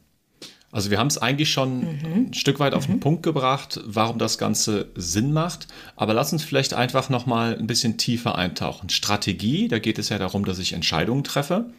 Also 0.74 0.90
wir 0.90 0.98
haben 0.98 1.06
es 1.06 1.18
eigentlich 1.18 1.52
schon 1.52 1.78
mhm. 1.78 2.26
ein 2.30 2.34
Stück 2.34 2.58
weit 2.58 2.74
auf 2.74 2.86
den 2.86 2.96
mhm. 2.96 3.00
Punkt 3.00 3.22
gebracht, 3.22 3.80
warum 3.84 4.18
das 4.18 4.38
Ganze 4.38 4.88
Sinn 4.96 5.32
macht. 5.32 5.68
Aber 5.94 6.14
lass 6.14 6.32
uns 6.32 6.42
vielleicht 6.42 6.74
einfach 6.74 7.10
noch 7.10 7.26
mal 7.26 7.56
ein 7.56 7.68
bisschen 7.68 7.96
tiefer 7.96 8.36
eintauchen. 8.36 8.88
Strategie, 8.88 9.68
da 9.68 9.78
geht 9.78 10.00
es 10.00 10.08
ja 10.08 10.18
darum, 10.18 10.44
dass 10.44 10.58
ich 10.58 10.72
Entscheidungen 10.72 11.22
treffe. 11.22 11.70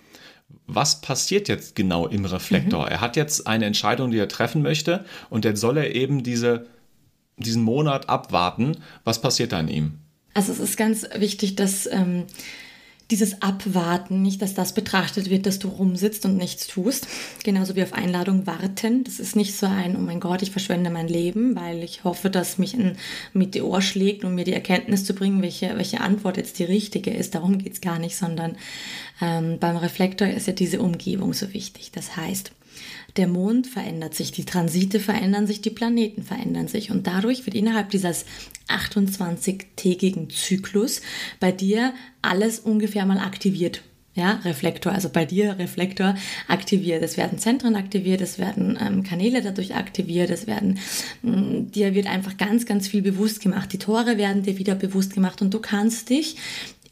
Was 0.65 1.01
passiert 1.01 1.49
jetzt 1.49 1.75
genau 1.75 2.07
im 2.07 2.23
Reflektor? 2.23 2.85
Mhm. 2.85 2.91
Er 2.91 3.01
hat 3.01 3.17
jetzt 3.17 3.47
eine 3.47 3.65
Entscheidung, 3.65 4.11
die 4.11 4.17
er 4.17 4.29
treffen 4.29 4.61
möchte, 4.61 5.03
und 5.29 5.43
jetzt 5.43 5.59
soll 5.59 5.77
er 5.77 5.93
eben 5.93 6.23
diese, 6.23 6.67
diesen 7.35 7.63
Monat 7.63 8.07
abwarten. 8.07 8.77
Was 9.03 9.19
passiert 9.19 9.51
da 9.51 9.59
in 9.59 9.67
ihm? 9.67 9.93
Also 10.33 10.53
es 10.53 10.59
ist 10.59 10.77
ganz 10.77 11.05
wichtig, 11.17 11.57
dass 11.57 11.85
ähm, 11.87 12.25
dieses 13.11 13.41
Abwarten, 13.41 14.21
nicht, 14.21 14.41
dass 14.41 14.55
das 14.55 14.73
betrachtet 14.73 15.29
wird, 15.29 15.45
dass 15.45 15.59
du 15.59 15.67
rumsitzt 15.67 16.25
und 16.25 16.37
nichts 16.37 16.67
tust. 16.67 17.07
Genauso 17.43 17.75
wie 17.75 17.83
auf 17.83 17.93
Einladung 17.93 18.47
warten. 18.47 19.03
Das 19.03 19.19
ist 19.19 19.35
nicht 19.35 19.55
so 19.55 19.67
ein, 19.67 19.95
oh 19.95 19.99
mein 19.99 20.19
Gott, 20.19 20.41
ich 20.41 20.51
verschwende 20.51 20.89
mein 20.89 21.07
Leben, 21.07 21.55
weil 21.55 21.83
ich 21.83 22.03
hoffe, 22.03 22.29
dass 22.29 22.57
mich 22.57 22.73
ein 22.73 22.97
Meteor 23.33 23.81
schlägt, 23.81 24.25
um 24.25 24.33
mir 24.33 24.43
die 24.43 24.53
Erkenntnis 24.53 25.05
zu 25.05 25.13
bringen, 25.13 25.41
welche, 25.41 25.77
welche 25.77 26.01
Antwort 26.01 26.37
jetzt 26.37 26.57
die 26.57 26.63
richtige 26.63 27.11
ist. 27.11 27.35
Darum 27.35 27.59
geht 27.59 27.73
es 27.73 27.81
gar 27.81 27.99
nicht, 27.99 28.15
sondern 28.15 28.57
ähm, 29.21 29.59
beim 29.59 29.77
Reflektor 29.77 30.27
ist 30.27 30.47
ja 30.47 30.53
diese 30.53 30.81
Umgebung 30.81 31.33
so 31.33 31.53
wichtig. 31.53 31.91
Das 31.91 32.17
heißt, 32.17 32.51
der 33.17 33.27
Mond 33.27 33.67
verändert 33.67 34.13
sich, 34.13 34.31
die 34.31 34.45
Transite 34.45 34.99
verändern 34.99 35.47
sich, 35.47 35.61
die 35.61 35.69
Planeten 35.69 36.23
verändern 36.23 36.67
sich. 36.67 36.91
Und 36.91 37.07
dadurch 37.07 37.45
wird 37.45 37.55
innerhalb 37.55 37.89
dieses 37.89 38.25
28-tägigen 38.67 40.29
Zyklus 40.29 41.01
bei 41.39 41.51
dir 41.51 41.93
alles 42.21 42.59
ungefähr 42.59 43.05
mal 43.05 43.19
aktiviert. 43.19 43.81
Ja, 44.15 44.39
Reflektor, 44.45 44.93
also 44.93 45.09
bei 45.09 45.25
dir 45.25 45.59
Reflektor 45.59 46.15
aktiviert. 46.47 47.03
Es 47.03 47.17
werden 47.17 47.37
Zentren 47.37 47.75
aktiviert, 47.75 48.21
es 48.21 48.39
werden 48.39 48.77
ähm, 48.79 49.03
Kanäle 49.03 49.41
dadurch 49.41 49.75
aktiviert, 49.75 50.29
es 50.29 50.47
werden, 50.47 50.79
mh, 51.21 51.35
mm, 51.35 51.71
dir 51.71 51.93
wird 51.93 52.07
einfach 52.07 52.37
ganz, 52.37 52.65
ganz 52.65 52.87
viel 52.87 53.01
bewusst 53.01 53.41
gemacht. 53.41 53.73
Die 53.73 53.77
Tore 53.77 54.17
werden 54.17 54.43
dir 54.43 54.57
wieder 54.57 54.75
bewusst 54.75 55.13
gemacht 55.13 55.41
und 55.41 55.53
du 55.53 55.59
kannst 55.59 56.09
dich 56.09 56.37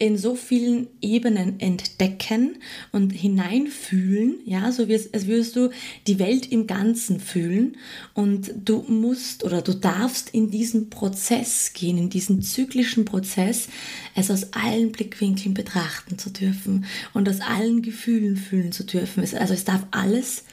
in 0.03 0.17
so 0.17 0.35
vielen 0.35 0.87
Ebenen 0.99 1.61
entdecken 1.61 2.57
und 2.91 3.11
hineinfühlen, 3.11 4.35
ja, 4.43 4.69
so 4.73 4.89
wie 4.89 4.93
es, 4.95 5.13
als 5.13 5.27
würdest 5.27 5.55
du 5.55 5.69
die 6.07 6.19
Welt 6.19 6.51
im 6.51 6.67
Ganzen 6.67 7.21
fühlen 7.21 7.77
und 8.13 8.51
du 8.65 8.83
musst 8.89 9.45
oder 9.45 9.61
du 9.61 9.73
darfst 9.73 10.29
in 10.31 10.51
diesen 10.51 10.89
Prozess 10.89 11.71
gehen, 11.71 11.97
in 11.97 12.09
diesen 12.09 12.41
zyklischen 12.41 13.05
Prozess, 13.05 13.69
es 14.13 14.29
aus 14.29 14.51
allen 14.51 14.91
Blickwinkeln 14.91 15.53
betrachten 15.53 16.17
zu 16.17 16.31
dürfen 16.31 16.83
und 17.13 17.29
aus 17.29 17.39
allen 17.39 17.81
Gefühlen 17.81 18.35
fühlen 18.35 18.73
zu 18.73 18.83
dürfen. 18.83 19.21
Also 19.21 19.53
es 19.53 19.63
darf 19.63 19.85
alles 19.91 20.43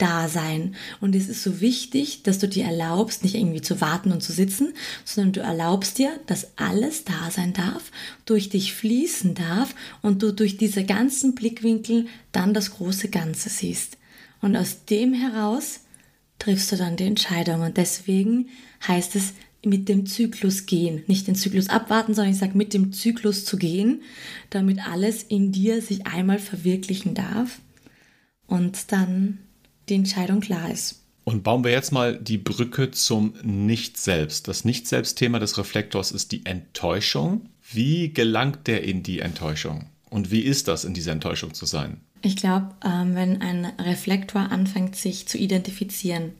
da 0.00 0.28
sein. 0.28 0.74
Und 1.00 1.14
es 1.14 1.28
ist 1.28 1.42
so 1.42 1.60
wichtig, 1.60 2.22
dass 2.22 2.38
du 2.38 2.48
dir 2.48 2.64
erlaubst, 2.64 3.22
nicht 3.22 3.34
irgendwie 3.34 3.60
zu 3.60 3.80
warten 3.80 4.12
und 4.12 4.22
zu 4.22 4.32
sitzen, 4.32 4.72
sondern 5.04 5.32
du 5.32 5.40
erlaubst 5.40 5.98
dir, 5.98 6.10
dass 6.26 6.56
alles 6.56 7.04
da 7.04 7.30
sein 7.30 7.52
darf, 7.52 7.90
durch 8.24 8.48
dich 8.48 8.74
fließen 8.74 9.34
darf 9.34 9.74
und 10.02 10.22
du 10.22 10.32
durch 10.32 10.56
diese 10.56 10.84
ganzen 10.84 11.34
Blickwinkel 11.34 12.06
dann 12.32 12.54
das 12.54 12.72
große 12.72 13.08
Ganze 13.08 13.48
siehst. 13.48 13.98
Und 14.40 14.56
aus 14.56 14.84
dem 14.86 15.12
heraus 15.12 15.80
triffst 16.38 16.72
du 16.72 16.76
dann 16.76 16.96
die 16.96 17.04
Entscheidung. 17.04 17.60
Und 17.60 17.76
deswegen 17.76 18.48
heißt 18.86 19.14
es, 19.16 19.34
mit 19.64 19.88
dem 19.88 20.06
Zyklus 20.06 20.66
gehen. 20.66 21.02
Nicht 21.06 21.26
den 21.26 21.34
Zyklus 21.34 21.68
abwarten, 21.68 22.14
sondern 22.14 22.32
ich 22.32 22.38
sage 22.38 22.56
mit 22.56 22.72
dem 22.72 22.92
Zyklus 22.92 23.44
zu 23.44 23.58
gehen, 23.58 24.02
damit 24.48 24.86
alles 24.88 25.22
in 25.22 25.52
dir 25.52 25.82
sich 25.82 26.06
einmal 26.06 26.38
verwirklichen 26.38 27.14
darf. 27.14 27.60
Und 28.46 28.90
dann 28.92 29.38
die 29.90 29.94
Entscheidung 29.94 30.40
klar 30.40 30.70
ist. 30.70 31.02
Und 31.24 31.42
bauen 31.42 31.64
wir 31.64 31.70
jetzt 31.70 31.92
mal 31.92 32.16
die 32.16 32.38
Brücke 32.38 32.90
zum 32.90 33.34
Nicht-Selbst. 33.42 34.48
Das 34.48 34.64
Nicht-Selbst-Thema 34.64 35.38
des 35.38 35.58
Reflektors 35.58 36.12
ist 36.12 36.32
die 36.32 36.46
Enttäuschung. 36.46 37.50
Wie 37.70 38.12
gelangt 38.12 38.66
der 38.66 38.84
in 38.84 39.02
die 39.02 39.20
Enttäuschung? 39.20 39.86
Und 40.08 40.30
wie 40.30 40.40
ist 40.40 40.66
das, 40.66 40.84
in 40.84 40.94
dieser 40.94 41.12
Enttäuschung 41.12 41.54
zu 41.54 41.66
sein? 41.66 42.00
Ich 42.22 42.36
glaube, 42.36 42.74
ähm, 42.84 43.14
wenn 43.14 43.40
ein 43.40 43.66
Reflektor 43.78 44.50
anfängt, 44.50 44.96
sich 44.96 45.28
zu 45.28 45.38
identifizieren 45.38 46.32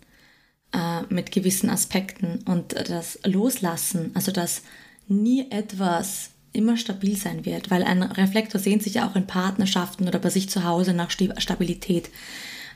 äh, 0.73 1.03
mit 1.09 1.31
gewissen 1.31 1.71
Aspekten 1.71 2.41
und 2.47 2.73
das 2.73 3.19
Loslassen, 3.25 4.11
also 4.15 4.33
dass 4.33 4.63
nie 5.09 5.51
etwas 5.51 6.31
immer 6.53 6.77
stabil 6.77 7.17
sein 7.17 7.45
wird, 7.45 7.71
weil 7.71 7.85
ein 7.85 8.03
Reflektor 8.03 8.61
sehnt 8.61 8.83
sich 8.83 8.95
ja 8.95 9.09
auch 9.09 9.15
in 9.15 9.27
Partnerschaften 9.27 10.09
oder 10.09 10.19
bei 10.19 10.31
sich 10.31 10.49
zu 10.51 10.65
Hause 10.65 10.95
nach 10.95 11.11
Stabilität 11.11 12.11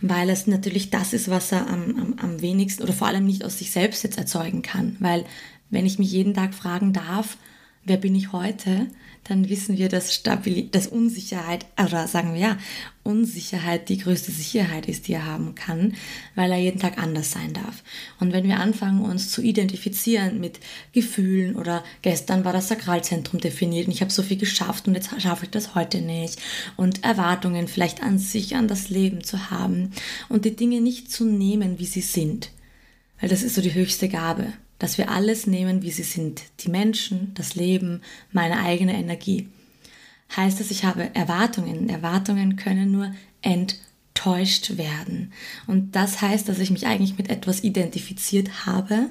weil 0.09 0.29
es 0.29 0.47
natürlich 0.47 0.91
das 0.91 1.15
ist, 1.15 1.31
was 1.31 1.51
er 1.51 1.67
am, 1.69 1.97
am, 1.97 2.15
am 2.21 2.43
wenigsten 2.43 2.83
oder 2.83 2.93
vor 2.93 3.07
allem 3.07 3.25
nicht 3.25 3.45
aus 3.45 3.59
sich 3.59 3.71
selbst 3.71 4.05
jetzt 4.05 4.19
erzeugen 4.19 4.61
kann. 4.61 4.97
Weil 5.01 5.25
wenn 5.71 5.87
ich 5.87 5.99
mich 5.99 6.13
jeden 6.13 6.35
Tag 6.35 6.53
fragen 6.55 6.93
darf, 6.93 7.39
wer 7.85 7.97
bin 7.97 8.15
ich 8.15 8.33
heute, 8.33 8.89
dann 9.25 9.49
wissen 9.49 9.79
wir, 9.79 9.89
dass, 9.89 10.15
Stabil 10.15 10.69
dass 10.69 10.87
Unsicherheit, 10.87 11.65
oder 11.83 12.07
sagen 12.07 12.35
wir 12.35 12.41
ja, 12.41 12.59
Unsicherheit 13.03 13.89
die 13.89 13.99
größte 13.99 14.31
Sicherheit 14.31 14.87
ist, 14.87 15.09
die 15.09 15.15
er 15.15 15.27
haben 15.27 15.55
kann, 15.55 15.95
weil 16.35 16.51
er 16.53 16.59
jeden 16.59 16.79
Tag 16.79 16.99
anders 16.99 17.33
sein 17.33 17.55
darf. 17.55 17.83
Und 18.21 18.33
wenn 18.33 18.47
wir 18.47 18.61
anfangen, 18.61 19.03
uns 19.03 19.31
zu 19.31 19.43
identifizieren 19.43 20.41
mit 20.41 20.61
Gefühlen 20.93 21.57
oder 21.57 21.83
gestern 22.03 22.45
war 22.45 22.53
das 22.53 22.69
Sakralzentrum 22.69 23.41
definiert 23.41 23.87
und 23.87 23.95
ich 23.95 24.03
habe 24.03 24.13
so 24.13 24.23
viel 24.23 24.39
geschafft 24.39 24.87
und 24.87 24.95
jetzt 24.95 25.11
schaffe 25.21 25.47
ich 25.47 25.51
das 25.51 25.75
heute 25.75 26.01
nicht 26.01 26.41
und 26.77 27.03
Erwartungen 27.03 27.67
vielleicht 27.67 28.03
an 28.03 28.19
sich, 28.19 28.57
an 28.57 28.69
das 28.69 28.91
Leben 28.91 29.25
zu 29.25 29.51
haben 29.51 29.91
und 30.29 30.45
die 30.45 30.57
Dinge 30.57 30.81
nicht 30.81 31.11
zu 31.11 31.25
nehmen, 31.25 31.79
wie 31.79 31.87
sie 31.87 32.03
sind, 32.03 32.51
weil 33.21 33.31
das 33.31 33.43
ist 33.43 33.55
so 33.55 33.63
die 33.63 33.75
höchste 33.75 34.09
Gabe 34.09 34.53
dass 34.79 34.99
wir 34.99 35.11
alles 35.11 35.47
nehmen, 35.47 35.83
wie 35.83 35.91
sie 35.91 36.03
sind. 36.03 36.43
Die 36.61 36.69
Menschen, 36.69 37.33
das 37.35 37.55
Leben, 37.55 38.03
meine 38.33 38.59
eigene 38.61 38.95
Energie. 38.95 39.49
Heißt 40.37 40.61
es, 40.61 40.71
ich 40.71 40.85
habe 40.85 41.15
Erwartungen. 41.15 41.89
Erwartungen 41.89 42.57
können 42.57 42.91
nur 42.91 43.15
enttäuscht 43.43 44.77
werden. 44.77 45.33
Und 45.67 45.95
das 45.95 46.21
heißt, 46.23 46.49
dass 46.49 46.59
ich 46.59 46.71
mich 46.71 46.87
eigentlich 46.87 47.19
mit 47.19 47.31
etwas 47.31 47.63
identifiziert 47.63 48.67
habe 48.67 49.11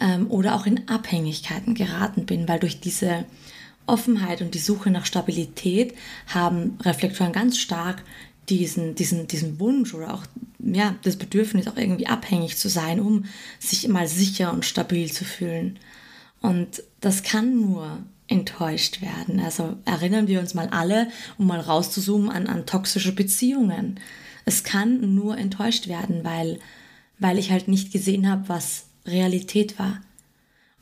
ähm, 0.00 0.30
oder 0.30 0.54
auch 0.54 0.66
in 0.66 0.88
Abhängigkeiten 0.88 1.74
geraten 1.74 2.26
bin, 2.26 2.48
weil 2.48 2.58
durch 2.58 2.80
diese 2.80 3.24
Offenheit 3.86 4.40
und 4.40 4.54
die 4.54 4.60
Suche 4.60 4.90
nach 4.90 5.06
Stabilität 5.06 5.94
haben 6.26 6.78
Reflektoren 6.82 7.32
ganz 7.32 7.58
stark 7.58 8.02
diesen, 8.48 8.94
diesen, 8.94 9.26
diesen 9.26 9.58
Wunsch 9.60 9.94
oder 9.94 10.14
auch 10.14 10.24
ja, 10.58 10.96
das 11.02 11.16
Bedürfnis, 11.16 11.66
auch 11.68 11.76
irgendwie 11.76 12.06
abhängig 12.06 12.56
zu 12.56 12.68
sein, 12.68 13.00
um 13.00 13.24
sich 13.58 13.86
mal 13.88 14.08
sicher 14.08 14.52
und 14.52 14.64
stabil 14.64 15.12
zu 15.12 15.24
fühlen. 15.24 15.78
Und 16.40 16.82
das 17.00 17.22
kann 17.22 17.60
nur 17.60 17.98
enttäuscht 18.28 19.02
werden. 19.02 19.40
Also 19.40 19.76
erinnern 19.84 20.28
wir 20.28 20.40
uns 20.40 20.54
mal 20.54 20.68
alle, 20.68 21.08
um 21.38 21.46
mal 21.46 21.60
rauszuzoomen, 21.60 22.30
an, 22.30 22.46
an 22.46 22.66
toxische 22.66 23.14
Beziehungen. 23.14 24.00
Es 24.44 24.64
kann 24.64 25.14
nur 25.14 25.36
enttäuscht 25.36 25.88
werden, 25.88 26.24
weil, 26.24 26.58
weil 27.18 27.38
ich 27.38 27.50
halt 27.50 27.68
nicht 27.68 27.92
gesehen 27.92 28.28
habe, 28.28 28.48
was 28.48 28.86
Realität 29.06 29.78
war. 29.78 30.00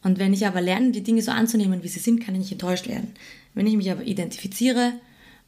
Und 0.03 0.19
wenn 0.19 0.33
ich 0.33 0.47
aber 0.47 0.61
lerne, 0.61 0.93
die 0.93 1.03
Dinge 1.03 1.23
so 1.23 1.31
anzunehmen, 1.31 1.83
wie 1.83 1.89
sie 1.89 2.01
sind, 2.01 2.25
kann 2.25 2.35
ich 2.35 2.41
nicht 2.41 2.53
enttäuscht 2.53 2.89
werden. 2.89 3.15
Wenn 3.55 3.67
ich 3.67 3.77
mich 3.77 3.91
aber 3.91 4.03
identifiziere 4.03 4.95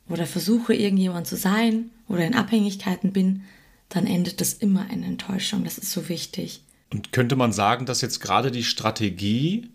oder 0.09 0.27
versuche, 0.27 0.75
irgendjemand 0.75 1.27
zu 1.27 1.37
sein 1.37 1.91
oder 2.09 2.25
in 2.25 2.35
Abhängigkeiten 2.35 3.13
bin, 3.13 3.43
dann 3.89 4.07
endet 4.07 4.41
das 4.41 4.55
immer 4.55 4.91
in 4.91 5.03
Enttäuschung. 5.03 5.65
Das 5.65 5.79
ist 5.79 5.91
so 5.91 6.09
wichtig. 6.09 6.63
Und 6.93 7.13
könnte 7.13 7.37
man 7.37 7.53
sagen, 7.53 7.87
dass 7.87 8.01
jetzt 8.01 8.21
gerade 8.21 8.51
die 8.51 8.65
Strategie 8.65 9.69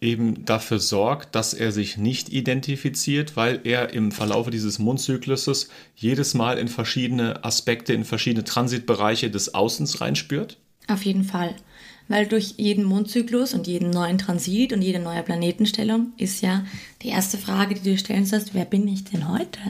eben 0.00 0.44
dafür 0.44 0.78
sorgt, 0.78 1.34
dass 1.34 1.54
er 1.54 1.72
sich 1.72 1.96
nicht 1.96 2.28
identifiziert, 2.28 3.36
weil 3.36 3.60
er 3.64 3.92
im 3.92 4.12
Verlaufe 4.12 4.50
dieses 4.50 4.78
Mondzykluses 4.78 5.70
jedes 5.96 6.34
Mal 6.34 6.58
in 6.58 6.68
verschiedene 6.68 7.44
Aspekte, 7.44 7.94
in 7.94 8.04
verschiedene 8.04 8.44
Transitbereiche 8.44 9.30
des 9.30 9.54
Außens 9.54 10.00
reinspürt? 10.00 10.58
Auf 10.86 11.04
jeden 11.04 11.24
Fall. 11.24 11.56
Weil 12.08 12.26
durch 12.26 12.54
jeden 12.56 12.84
Mondzyklus 12.84 13.52
und 13.52 13.66
jeden 13.66 13.90
neuen 13.90 14.16
Transit 14.16 14.72
und 14.72 14.80
jede 14.80 14.98
neue 14.98 15.22
Planetenstellung 15.22 16.12
ist 16.16 16.40
ja 16.40 16.64
die 17.02 17.08
erste 17.08 17.36
Frage, 17.36 17.74
die 17.74 17.90
du 17.90 17.98
stellen 17.98 18.24
sollst, 18.24 18.54
wer 18.54 18.64
bin 18.64 18.88
ich 18.88 19.04
denn 19.04 19.28
heute? 19.28 19.60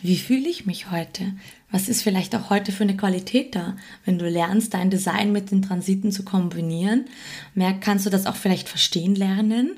Wie 0.00 0.16
fühle 0.16 0.48
ich 0.48 0.66
mich 0.66 0.90
heute? 0.90 1.34
Was 1.72 1.88
ist 1.88 2.02
vielleicht 2.02 2.34
auch 2.34 2.48
heute 2.48 2.72
für 2.72 2.84
eine 2.84 2.96
Qualität 2.96 3.54
da? 3.54 3.76
Wenn 4.04 4.18
du 4.18 4.28
lernst, 4.28 4.72
dein 4.72 4.90
Design 4.90 5.32
mit 5.32 5.50
den 5.50 5.62
Transiten 5.62 6.12
zu 6.12 6.24
kombinieren, 6.24 7.06
merk, 7.54 7.80
kannst 7.80 8.06
du 8.06 8.10
das 8.10 8.26
auch 8.26 8.36
vielleicht 8.36 8.68
verstehen 8.68 9.14
lernen. 9.14 9.72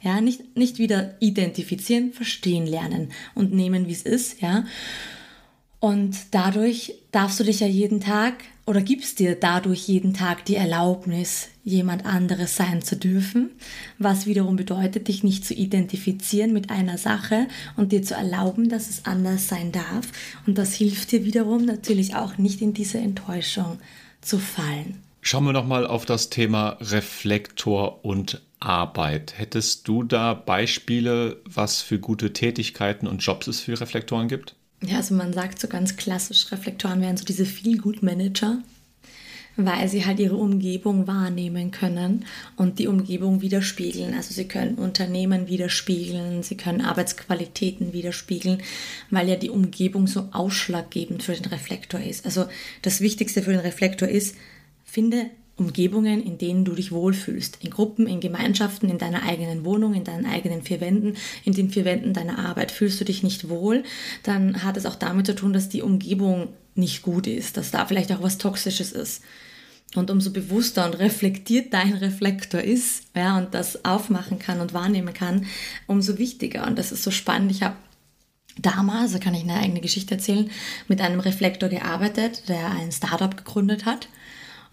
Ja, 0.00 0.20
nicht, 0.20 0.56
nicht 0.56 0.78
wieder 0.78 1.16
identifizieren, 1.20 2.12
verstehen 2.12 2.66
lernen 2.66 3.10
und 3.34 3.52
nehmen, 3.52 3.88
wie 3.88 3.92
es 3.92 4.02
ist, 4.02 4.40
ja. 4.40 4.64
Und 5.80 6.16
dadurch 6.32 6.94
darfst 7.12 7.38
du 7.38 7.44
dich 7.44 7.60
ja 7.60 7.66
jeden 7.66 8.00
Tag 8.00 8.34
oder 8.66 8.82
gibst 8.82 9.20
dir 9.20 9.36
dadurch 9.36 9.86
jeden 9.86 10.12
Tag 10.12 10.44
die 10.44 10.56
Erlaubnis, 10.56 11.48
jemand 11.62 12.04
anderes 12.04 12.56
sein 12.56 12.82
zu 12.82 12.96
dürfen, 12.96 13.50
was 13.98 14.26
wiederum 14.26 14.56
bedeutet, 14.56 15.08
dich 15.08 15.22
nicht 15.22 15.44
zu 15.44 15.54
identifizieren 15.54 16.52
mit 16.52 16.70
einer 16.70 16.98
Sache 16.98 17.46
und 17.76 17.92
dir 17.92 18.02
zu 18.02 18.14
erlauben, 18.14 18.68
dass 18.68 18.90
es 18.90 19.04
anders 19.04 19.48
sein 19.48 19.70
darf. 19.70 20.08
Und 20.46 20.58
das 20.58 20.74
hilft 20.74 21.12
dir 21.12 21.24
wiederum 21.24 21.64
natürlich 21.64 22.16
auch 22.16 22.38
nicht 22.38 22.60
in 22.60 22.74
diese 22.74 22.98
Enttäuschung 22.98 23.78
zu 24.20 24.38
fallen. 24.38 25.02
Schauen 25.20 25.44
wir 25.44 25.52
nochmal 25.52 25.86
auf 25.86 26.04
das 26.04 26.30
Thema 26.30 26.76
Reflektor 26.80 28.04
und 28.04 28.42
Arbeit. 28.60 29.34
Hättest 29.36 29.86
du 29.86 30.02
da 30.02 30.34
Beispiele, 30.34 31.40
was 31.44 31.82
für 31.82 31.98
gute 32.00 32.32
Tätigkeiten 32.32 33.06
und 33.06 33.18
Jobs 33.18 33.46
es 33.46 33.60
für 33.60 33.80
Reflektoren 33.80 34.28
gibt? 34.28 34.56
Ja, 34.80 34.98
also 34.98 35.14
man 35.14 35.32
sagt 35.32 35.60
so 35.60 35.68
ganz 35.68 35.96
klassisch, 35.96 36.52
Reflektoren 36.52 37.00
wären 37.00 37.16
so 37.16 37.24
diese 37.24 37.44
Feel-Good-Manager, 37.44 38.62
weil 39.56 39.88
sie 39.88 40.06
halt 40.06 40.20
ihre 40.20 40.36
Umgebung 40.36 41.08
wahrnehmen 41.08 41.72
können 41.72 42.24
und 42.54 42.78
die 42.78 42.86
Umgebung 42.86 43.40
widerspiegeln. 43.40 44.14
Also 44.14 44.32
sie 44.32 44.46
können 44.46 44.76
Unternehmen 44.76 45.48
widerspiegeln, 45.48 46.44
sie 46.44 46.56
können 46.56 46.80
Arbeitsqualitäten 46.80 47.92
widerspiegeln, 47.92 48.62
weil 49.10 49.28
ja 49.28 49.34
die 49.34 49.50
Umgebung 49.50 50.06
so 50.06 50.28
ausschlaggebend 50.30 51.24
für 51.24 51.34
den 51.34 51.46
Reflektor 51.46 51.98
ist. 51.98 52.24
Also 52.24 52.46
das 52.82 53.00
Wichtigste 53.00 53.42
für 53.42 53.50
den 53.50 53.60
Reflektor 53.60 54.08
ist, 54.08 54.36
finde 54.84 55.26
Umgebungen, 55.58 56.22
in 56.22 56.38
denen 56.38 56.64
du 56.64 56.72
dich 56.72 56.92
wohlfühlst. 56.92 57.58
In 57.62 57.70
Gruppen, 57.70 58.06
in 58.06 58.20
Gemeinschaften, 58.20 58.88
in 58.88 58.98
deiner 58.98 59.24
eigenen 59.24 59.64
Wohnung, 59.64 59.94
in 59.94 60.04
deinen 60.04 60.24
eigenen 60.24 60.62
vier 60.62 60.80
Wänden, 60.80 61.14
in 61.44 61.52
den 61.52 61.70
vier 61.70 61.84
Wänden 61.84 62.14
deiner 62.14 62.38
Arbeit 62.38 62.70
fühlst 62.70 63.00
du 63.00 63.04
dich 63.04 63.22
nicht 63.22 63.48
wohl, 63.48 63.82
dann 64.22 64.62
hat 64.62 64.76
es 64.76 64.86
auch 64.86 64.94
damit 64.94 65.26
zu 65.26 65.34
tun, 65.34 65.52
dass 65.52 65.68
die 65.68 65.82
Umgebung 65.82 66.48
nicht 66.74 67.02
gut 67.02 67.26
ist, 67.26 67.56
dass 67.56 67.72
da 67.72 67.86
vielleicht 67.86 68.12
auch 68.12 68.22
was 68.22 68.38
Toxisches 68.38 68.92
ist. 68.92 69.22
Und 69.94 70.10
umso 70.10 70.30
bewusster 70.30 70.84
und 70.84 70.98
reflektiert 70.98 71.72
dein 71.72 71.94
Reflektor 71.94 72.60
ist, 72.60 73.04
ja, 73.16 73.38
und 73.38 73.54
das 73.54 73.84
aufmachen 73.84 74.38
kann 74.38 74.60
und 74.60 74.74
wahrnehmen 74.74 75.14
kann, 75.14 75.46
umso 75.86 76.18
wichtiger. 76.18 76.66
Und 76.66 76.78
das 76.78 76.92
ist 76.92 77.02
so 77.02 77.10
spannend. 77.10 77.50
Ich 77.50 77.62
habe 77.62 77.74
damals, 78.58 79.12
da 79.12 79.18
kann 79.18 79.34
ich 79.34 79.44
eine 79.44 79.54
eigene 79.54 79.80
Geschichte 79.80 80.14
erzählen, 80.14 80.50
mit 80.88 81.00
einem 81.00 81.20
Reflektor 81.20 81.70
gearbeitet, 81.70 82.48
der 82.48 82.70
ein 82.70 82.92
Startup 82.92 83.34
gegründet 83.34 83.86
hat 83.86 84.08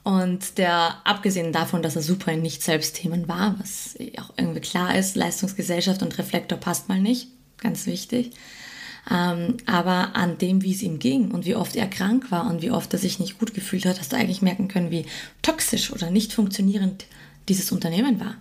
und 0.06 0.60
der, 0.60 1.02
abgesehen 1.04 1.52
davon, 1.52 1.82
dass 1.82 1.96
er 1.96 2.04
super 2.04 2.32
in 2.32 2.44
Nicht-Selbst-Themen 2.44 3.28
war, 3.28 3.56
was 3.58 3.96
auch 4.20 4.32
irgendwie 4.38 4.62
klar 4.62 4.96
ist, 4.96 5.16
Leistungsgesellschaft 5.16 6.04
und 6.04 6.16
Reflektor 6.20 6.60
passt 6.60 6.88
mal 6.88 7.02
nicht, 7.02 7.30
ganz 7.58 7.88
wichtig. 7.88 8.30
Ähm, 9.10 9.58
aber 9.66 10.16
an 10.16 10.38
dem, 10.38 10.62
wie 10.62 10.74
es 10.74 10.84
ihm 10.84 11.00
ging 11.00 11.32
und 11.32 11.48
wie 11.48 11.56
oft 11.56 11.76
er 11.76 11.88
krank 11.88 12.30
war 12.30 12.48
und 12.48 12.62
wie 12.62 12.70
oft 12.70 12.94
er 12.94 13.00
sich 13.00 13.18
nicht 13.18 13.40
gut 13.40 13.56
gefühlt 13.56 13.88
hat, 13.88 14.00
hast 14.00 14.14
du 14.14 14.16
eigentlich 14.16 14.44
merken 14.44 14.68
können, 14.68 14.92
wie 14.92 15.08
toxisch 15.42 15.92
oder 15.92 16.12
nicht 16.12 16.34
funktionierend 16.34 17.08
dieses 17.50 17.72
Unternehmen 17.72 18.20
war. 18.20 18.36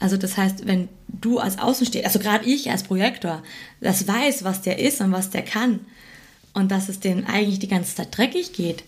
Also 0.00 0.16
das 0.16 0.38
heißt, 0.38 0.66
wenn 0.66 0.88
du 1.08 1.38
als 1.38 1.58
Außenstehender, 1.58 2.06
also 2.06 2.18
gerade 2.18 2.46
ich 2.46 2.70
als 2.70 2.84
Projektor, 2.84 3.42
das 3.82 4.08
weiß, 4.08 4.42
was 4.42 4.62
der 4.62 4.78
ist 4.78 5.02
und 5.02 5.12
was 5.12 5.28
der 5.28 5.42
kann 5.42 5.80
und 6.54 6.70
dass 6.70 6.88
es 6.88 6.98
denen 6.98 7.26
eigentlich 7.26 7.58
die 7.58 7.68
ganze 7.68 7.94
Zeit 7.94 8.16
dreckig 8.16 8.54
geht, 8.54 8.84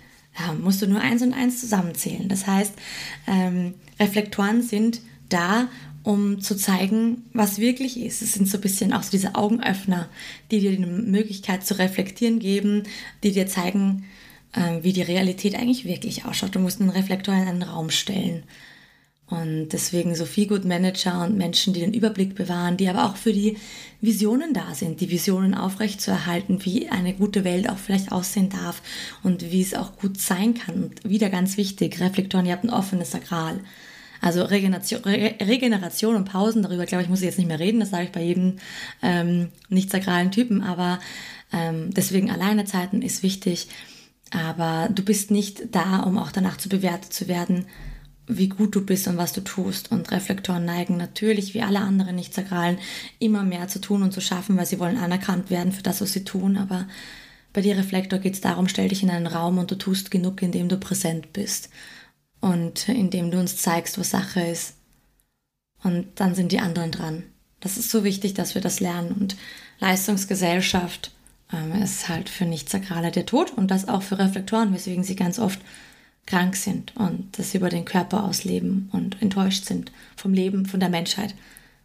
musst 0.61 0.83
du 0.83 0.87
nur 0.87 1.01
eins 1.01 1.23
und 1.23 1.33
eins 1.33 1.61
zusammenzählen. 1.61 2.29
Das 2.29 2.47
heißt, 2.47 2.73
ähm, 3.27 3.75
Reflektoren 3.99 4.63
sind 4.63 5.01
da, 5.29 5.69
um 6.03 6.41
zu 6.41 6.57
zeigen, 6.57 7.25
was 7.33 7.59
wirklich 7.59 7.99
ist. 8.01 8.23
Es 8.23 8.33
sind 8.33 8.49
so 8.49 8.59
ein 8.59 8.63
bisschen 8.63 8.93
auch 8.93 9.03
so 9.03 9.11
diese 9.11 9.35
Augenöffner, 9.35 10.09
die 10.51 10.61
dir 10.61 10.73
die 10.73 10.79
Möglichkeit 10.85 11.67
zu 11.67 11.79
reflektieren 11.79 12.39
geben, 12.39 12.85
die 13.23 13.33
dir 13.33 13.47
zeigen, 13.47 14.05
äh, 14.53 14.83
wie 14.83 14.93
die 14.93 15.03
Realität 15.03 15.55
eigentlich 15.55 15.85
wirklich 15.85 16.25
ausschaut. 16.25 16.55
Du 16.55 16.59
musst 16.59 16.81
einen 16.81 16.91
Reflektor 16.91 17.35
in 17.35 17.49
einen 17.49 17.63
Raum 17.63 17.91
stellen. 17.91 18.45
Und 19.31 19.69
deswegen 19.69 20.17
so 20.17 20.25
viel 20.27 20.49
Good 20.49 20.65
Manager 20.65 21.23
und 21.23 21.39
Menschen, 21.39 21.73
die 21.73 21.81
den 21.81 21.95
Überblick 21.95 22.35
bewahren, 22.35 22.77
die 22.77 22.89
aber 22.89 23.05
auch 23.05 23.17
für 23.17 23.33
die 23.33 23.57
Visionen 24.01 24.53
da 24.53 24.75
sind, 24.75 25.01
die 25.01 25.11
Visionen 25.11 25.55
aufrechtzuerhalten, 25.55 26.65
wie 26.65 26.89
eine 26.89 27.15
gute 27.15 27.45
Welt 27.45 27.71
auch 27.71 27.79
vielleicht 27.79 28.11
aussehen 28.11 28.49
darf 28.49 28.83
und 29.23 29.53
wie 29.53 29.63
es 29.63 29.75
auch 29.75 29.97
gut 29.97 30.21
sein 30.21 30.55
kann. 30.55 30.83
Und 30.83 31.09
wieder 31.09 31.31
ganz 31.31 31.57
wichtig, 31.57 32.01
Reflektoren, 32.01 32.45
ihr 32.45 32.53
habt 32.53 32.65
ein 32.65 32.71
offenes 32.71 33.13
Sakral. 33.13 33.61
Also 34.21 34.43
Regeneration, 34.43 35.01
Re 35.03 35.37
Regeneration 35.41 36.17
und 36.17 36.25
Pausen, 36.25 36.63
darüber 36.63 36.85
glaube 36.85 37.05
ich, 37.05 37.09
muss 37.09 37.21
ich 37.21 37.27
jetzt 37.27 37.39
nicht 37.39 37.47
mehr 37.47 37.61
reden, 37.61 37.81
das 37.81 37.91
sage 37.91 38.05
ich 38.05 38.13
bei 38.13 38.23
jedem 38.23 38.57
ähm, 39.01 39.49
nicht 39.69 39.91
sakralen 39.91 40.31
Typen, 40.31 40.63
aber 40.63 40.99
ähm, 41.53 41.95
deswegen 41.95 42.31
Alleinezeiten 42.31 43.01
ist 43.01 43.23
wichtig. 43.23 43.69
Aber 44.31 44.89
du 44.93 45.03
bist 45.03 45.31
nicht 45.31 45.75
da, 45.75 46.01
um 46.01 46.19
auch 46.19 46.33
danach 46.33 46.57
zu 46.57 46.69
bewertet 46.69 47.13
zu 47.13 47.29
werden, 47.29 47.67
wie 48.37 48.49
gut 48.49 48.75
du 48.75 48.85
bist 48.85 49.09
und 49.09 49.17
was 49.17 49.33
du 49.33 49.41
tust. 49.43 49.91
Und 49.91 50.11
Reflektoren 50.11 50.65
neigen 50.65 50.97
natürlich, 50.97 51.55
wie 51.55 51.63
alle 51.63 51.81
anderen 51.81 52.17
Nicht-Sakralen, 52.17 52.79
immer 53.19 53.43
mehr 53.43 53.69
zu 53.69 53.81
tun 53.81 54.03
und 54.03 54.13
zu 54.13 54.21
schaffen, 54.21 54.57
weil 54.57 54.67
sie 54.67 54.79
wollen 54.79 54.97
anerkannt 54.97 55.51
werden 55.51 55.73
für 55.73 55.83
das, 55.83 56.01
was 56.01 56.13
sie 56.13 56.25
tun. 56.25 56.57
Aber 56.57 56.87
Bei 57.53 57.61
dir 57.61 57.77
Reflektor 57.77 58.19
geht 58.19 58.35
es 58.35 58.41
darum, 58.41 58.69
stell 58.69 58.89
dich 58.89 59.03
in 59.03 59.11
einen 59.11 59.27
Raum 59.27 59.59
und 59.59 59.71
du 59.71 59.75
tust 59.77 60.11
genug, 60.11 60.43
indem 60.43 60.69
du 60.69 60.79
präsent 60.79 61.33
bist 61.33 61.69
und 62.41 62.89
indem 62.89 63.31
du 63.31 63.39
uns 63.39 63.57
zeigst, 63.57 63.99
was 63.99 64.11
Sache 64.11 64.41
ist. 64.41 64.75
Und 65.83 66.07
dann 66.21 66.35
sind 66.35 66.53
die 66.53 66.61
anderen 66.61 66.93
dran. 66.93 67.25
Das 67.61 67.77
ist 67.77 67.91
so 67.91 68.05
wichtig, 68.05 68.35
dass 68.35 68.55
wir 68.55 68.63
das 68.63 68.81
lernen. 68.81 69.13
Und 69.13 69.37
Leistungsgesellschaft 69.81 71.13
ähm, 71.53 71.83
ist 71.83 72.09
halt 72.09 72.29
für 72.29 72.45
Nicht-Sakrale 72.45 73.11
der 73.11 73.27
Tod 73.27 73.53
und 73.57 73.71
das 73.71 73.89
auch 73.89 74.03
für 74.03 74.19
Reflektoren, 74.19 74.73
weswegen 74.73 75.05
sie 75.05 75.17
ganz 75.17 75.39
oft 75.39 75.61
krank 76.31 76.55
sind 76.57 76.95
und 76.97 77.27
das 77.39 77.55
über 77.55 77.69
den 77.69 77.85
Körper 77.85 78.25
ausleben 78.25 78.89
und 78.93 79.21
enttäuscht 79.21 79.65
sind 79.65 79.91
vom 80.17 80.33
Leben, 80.33 80.65
von 80.65 80.81
der 80.81 80.89
Menschheit, 80.89 81.35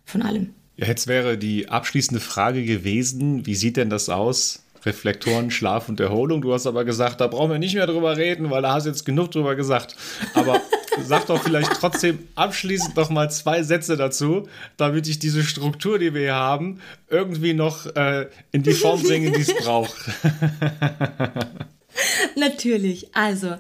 von 0.06 0.22
allem. 0.22 0.52
Ja, 0.78 0.88
jetzt 0.88 1.08
wäre 1.08 1.38
die 1.38 1.70
abschließende 1.70 2.22
Frage 2.22 2.64
gewesen, 2.64 3.46
wie 3.46 3.56
sieht 3.56 3.78
denn 3.78 3.90
das 3.90 4.10
aus? 4.10 4.62
Reflektoren, 4.86 5.50
Schlaf 5.50 5.90
und 5.90 6.00
Erholung. 6.00 6.44
Du 6.44 6.54
hast 6.54 6.68
aber 6.68 6.86
gesagt, 6.86 7.20
da 7.20 7.26
brauchen 7.26 7.50
wir 7.50 7.58
nicht 7.58 7.74
mehr 7.74 7.88
drüber 7.88 8.18
reden, 8.18 8.52
weil 8.52 8.62
da 8.62 8.74
hast 8.74 8.84
du 8.84 8.92
jetzt 8.92 9.04
genug 9.04 9.32
drüber 9.32 9.56
gesagt. 9.56 9.96
Aber 10.36 10.62
sag 11.04 11.26
doch 11.26 11.42
vielleicht 11.42 11.72
trotzdem 11.74 12.20
abschließend 12.36 12.96
noch 12.96 13.10
mal 13.10 13.32
zwei 13.32 13.64
Sätze 13.64 13.98
dazu, 13.98 14.48
damit 14.78 15.08
ich 15.08 15.18
diese 15.18 15.44
Struktur, 15.44 15.98
die 15.98 16.14
wir 16.14 16.22
hier 16.22 16.36
haben, 16.36 16.82
irgendwie 17.10 17.54
noch 17.54 17.88
äh, 17.96 18.28
in 18.52 18.62
die 18.62 18.74
Form 18.74 19.02
bringe, 19.02 19.32
die 19.32 19.42
es 19.42 19.56
braucht. 19.64 19.96
Natürlich. 22.36 23.16
Also, 23.16 23.56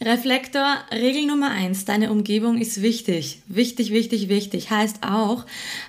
Reflektor, 0.00 0.76
Regel 0.92 1.26
Nummer 1.26 1.50
eins, 1.50 1.84
deine 1.84 2.10
Umgebung 2.10 2.58
ist 2.58 2.82
wichtig. 2.82 3.40
Wichtig, 3.46 3.90
wichtig, 3.92 4.28
wichtig. 4.28 4.70
Heißt 4.70 4.98
auch 5.02 5.44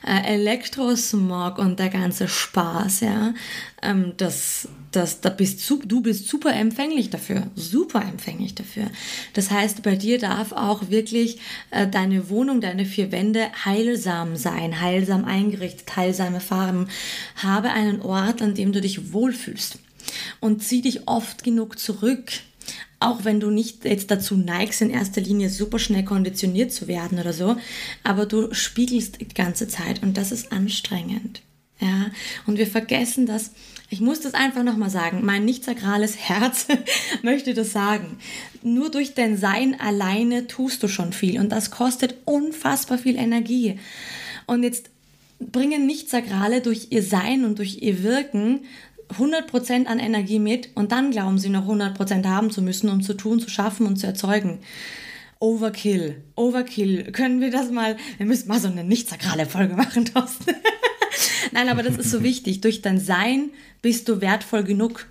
äh, 0.06 0.34
Elektrosmog 0.34 1.58
und 1.58 1.80
der 1.80 1.90
ganze 1.90 2.28
Spaß, 2.28 3.02
ja. 3.02 3.34
Ähm, 3.82 4.14
das, 4.18 4.68
das, 4.92 5.22
da 5.22 5.30
bist 5.30 5.70
du, 5.70 5.82
du 5.86 6.02
bist 6.02 6.28
super 6.28 6.54
empfänglich 6.54 7.10
dafür. 7.10 7.44
Super 7.56 8.02
empfänglich 8.02 8.56
dafür. 8.56 8.88
Das 9.34 9.52
heißt, 9.52 9.84
bei 9.84 9.96
dir 9.96 10.20
darf 10.20 10.52
auch 10.52 10.90
wirklich 10.90 11.40
äh, 11.72 11.88
deine 11.88 12.30
Wohnung, 12.30 12.62
deine 12.62 12.86
vier 12.86 13.12
Wände 13.12 13.48
heilsam 13.66 14.36
sein, 14.36 14.82
heilsam 14.82 15.26
eingerichtet, 15.26 15.96
heilsame 15.96 16.40
Farben. 16.40 16.88
Habe 17.36 17.72
einen 17.72 18.02
Ort, 18.02 18.42
an 18.42 18.56
dem 18.56 18.72
du 18.72 18.82
dich 18.82 19.14
wohlfühlst 19.14 19.80
und 20.44 20.62
zieh 20.62 20.82
dich 20.82 21.08
oft 21.08 21.44
genug 21.44 21.80
zurück. 21.80 22.32
Auch 23.00 23.24
wenn 23.24 23.40
du 23.40 23.50
nicht 23.50 23.86
jetzt 23.86 24.12
dazu 24.12 24.36
neigst, 24.36 24.82
in 24.82 24.90
erster 24.90 25.22
Linie 25.22 25.50
super 25.50 25.80
schnell 25.80 26.04
konditioniert 26.04 26.72
zu 26.72 26.88
werden 26.88 27.20
oder 27.20 27.34
so, 27.34 27.56
aber 28.04 28.26
du 28.26 28.54
spiegelst 28.54 29.22
die 29.22 29.28
ganze 29.28 29.68
Zeit 29.68 30.04
und 30.04 30.18
das 30.18 30.32
ist 30.32 30.52
anstrengend. 30.52 31.42
Ja, 31.80 32.12
und 32.46 32.58
wir 32.58 32.68
vergessen 32.68 33.26
das. 33.26 33.52
Ich 33.90 34.00
muss 34.00 34.22
das 34.22 34.34
einfach 34.34 34.64
nochmal 34.64 34.90
sagen. 34.90 35.26
Mein 35.26 35.44
nicht 35.46 35.64
sakrales 35.64 36.18
Herz 36.18 36.68
möchte 37.24 37.54
das 37.54 37.72
sagen. 37.72 38.18
Nur 38.62 38.90
durch 38.90 39.14
dein 39.14 39.38
Sein 39.38 39.80
alleine 39.80 40.48
tust 40.48 40.84
du 40.84 40.88
schon 40.88 41.14
viel 41.14 41.40
und 41.40 41.50
das 41.50 41.72
kostet 41.72 42.16
unfassbar 42.26 42.98
viel 42.98 43.18
Energie. 43.18 43.80
Und 44.46 44.64
jetzt 44.64 44.90
bringen 45.40 45.86
nicht 45.86 46.10
sakrale 46.10 46.62
durch 46.62 46.88
ihr 46.92 47.04
Sein 47.04 47.44
und 47.44 47.60
durch 47.60 47.82
ihr 47.82 48.04
Wirken 48.04 48.62
100% 49.20 49.86
an 49.86 50.00
Energie 50.00 50.40
mit 50.40 50.70
und 50.76 50.92
dann 50.92 51.12
glauben 51.12 51.40
sie 51.40 51.50
noch 51.50 51.68
100% 51.68 52.26
haben 52.26 52.52
zu 52.52 52.62
müssen, 52.62 52.90
um 52.90 53.02
zu 53.02 53.14
tun, 53.14 53.40
zu 53.40 53.50
schaffen 53.50 53.86
und 53.86 53.98
zu 53.98 54.08
erzeugen. 54.08 54.60
Overkill, 55.40 56.24
Overkill. 56.36 57.12
Können 57.12 57.42
wir 57.42 57.52
das 57.52 57.70
mal, 57.70 57.98
wir 58.18 58.26
müssen 58.26 58.48
mal 58.48 58.60
so 58.60 58.70
eine 58.70 58.84
nicht 58.84 59.10
sakrale 59.10 59.46
Folge 59.46 59.76
machen, 59.76 60.06
Thorsten. 60.06 60.56
Nein, 61.52 61.70
aber 61.70 61.84
das 61.84 61.98
ist 61.98 62.12
so 62.12 62.24
wichtig. 62.24 62.62
Durch 62.62 62.82
dein 62.82 63.00
Sein 63.00 63.50
bist 63.82 64.08
du 64.08 64.22
wertvoll 64.22 64.64
genug. 64.64 65.08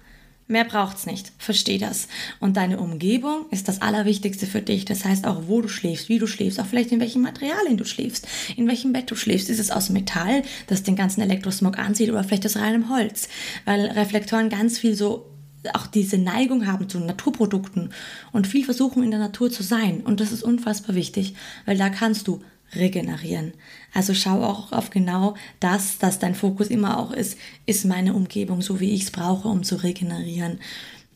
Mehr 0.49 0.64
braucht's 0.64 1.06
nicht. 1.06 1.32
Versteh 1.38 1.78
das. 1.78 2.08
Und 2.40 2.56
deine 2.56 2.78
Umgebung 2.78 3.46
ist 3.50 3.68
das 3.68 3.80
Allerwichtigste 3.80 4.46
für 4.46 4.61
dich. 4.61 4.84
Das 4.84 5.04
heißt 5.04 5.26
auch, 5.26 5.42
wo 5.46 5.62
du 5.62 5.68
schläfst, 5.68 6.08
wie 6.08 6.18
du 6.18 6.26
schläfst, 6.26 6.61
auch 6.61 6.66
vielleicht 6.66 6.92
in 6.92 7.00
welchen 7.00 7.22
Materialien 7.22 7.76
du 7.76 7.84
schläfst, 7.84 8.26
in 8.56 8.68
welchem 8.68 8.92
Bett 8.92 9.11
du 9.11 9.14
schläfst. 9.14 9.49
Ist 9.49 9.61
es 9.61 9.70
aus 9.70 9.88
Metall, 9.88 10.42
das 10.66 10.82
den 10.82 10.96
ganzen 10.96 11.20
Elektrosmog 11.20 11.78
anzieht, 11.78 12.11
oder 12.11 12.25
vielleicht 12.25 12.46
aus 12.46 12.56
reinem 12.56 12.90
Holz? 12.90 13.28
Weil 13.64 13.87
Reflektoren 13.87 14.48
ganz 14.48 14.78
viel 14.78 14.94
so 14.94 15.26
auch 15.74 15.87
diese 15.87 16.18
Neigung 16.18 16.66
haben 16.66 16.88
zu 16.88 16.98
Naturprodukten 16.98 17.92
und 18.33 18.46
viel 18.46 18.64
versuchen 18.64 19.02
in 19.02 19.11
der 19.11 19.20
Natur 19.20 19.50
zu 19.50 19.62
sein. 19.62 20.00
Und 20.00 20.20
das 20.20 20.33
ist 20.33 20.42
unfassbar 20.42 20.96
wichtig, 20.96 21.35
weil 21.66 21.78
da 21.78 21.88
kannst 21.88 22.26
du 22.26 22.42
regenerieren. 22.74 23.52
Also 23.92 24.14
schau 24.14 24.42
auch 24.42 24.72
auf 24.72 24.90
genau 24.90 25.35
das, 25.61 25.98
dass 25.98 26.18
dein 26.18 26.35
Fokus 26.35 26.68
immer 26.68 26.98
auch 26.98 27.12
ist, 27.12 27.38
ist 27.66 27.85
meine 27.85 28.14
Umgebung 28.14 28.62
so, 28.62 28.80
wie 28.80 28.90
ich 28.92 29.02
es 29.04 29.11
brauche, 29.11 29.48
um 29.48 29.62
zu 29.62 29.76
regenerieren. 29.76 30.58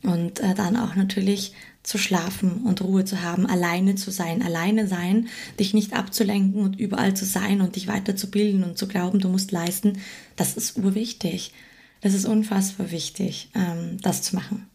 Und 0.03 0.39
äh, 0.39 0.53
dann 0.53 0.77
auch 0.77 0.95
natürlich 0.95 1.53
zu 1.83 1.97
schlafen 1.97 2.63
und 2.65 2.81
Ruhe 2.81 3.05
zu 3.05 3.21
haben, 3.21 3.45
alleine 3.45 3.95
zu 3.95 4.11
sein, 4.11 4.43
alleine 4.43 4.87
sein, 4.87 5.29
dich 5.59 5.73
nicht 5.73 5.93
abzulenken 5.93 6.61
und 6.61 6.79
überall 6.79 7.15
zu 7.15 7.25
sein 7.25 7.61
und 7.61 7.75
dich 7.75 7.87
weiterzubilden 7.87 8.63
und 8.63 8.77
zu 8.77 8.87
glauben, 8.87 9.19
du 9.19 9.29
musst 9.29 9.51
leisten, 9.51 9.93
das 10.35 10.57
ist 10.57 10.77
urwichtig. 10.77 11.53
Das 12.01 12.13
ist 12.13 12.25
unfassbar 12.25 12.91
wichtig, 12.91 13.49
ähm, 13.55 13.97
das 14.01 14.21
zu 14.21 14.35
machen, 14.35 14.67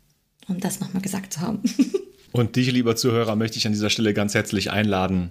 um 0.48 0.58
das 0.58 0.80
nochmal 0.80 1.02
gesagt 1.02 1.34
zu 1.34 1.40
haben. 1.40 1.62
Und 2.32 2.56
dich, 2.56 2.72
lieber 2.72 2.96
Zuhörer, 2.96 3.36
möchte 3.36 3.58
ich 3.58 3.66
an 3.66 3.72
dieser 3.72 3.90
Stelle 3.90 4.14
ganz 4.14 4.32
herzlich 4.34 4.70
einladen, 4.70 5.30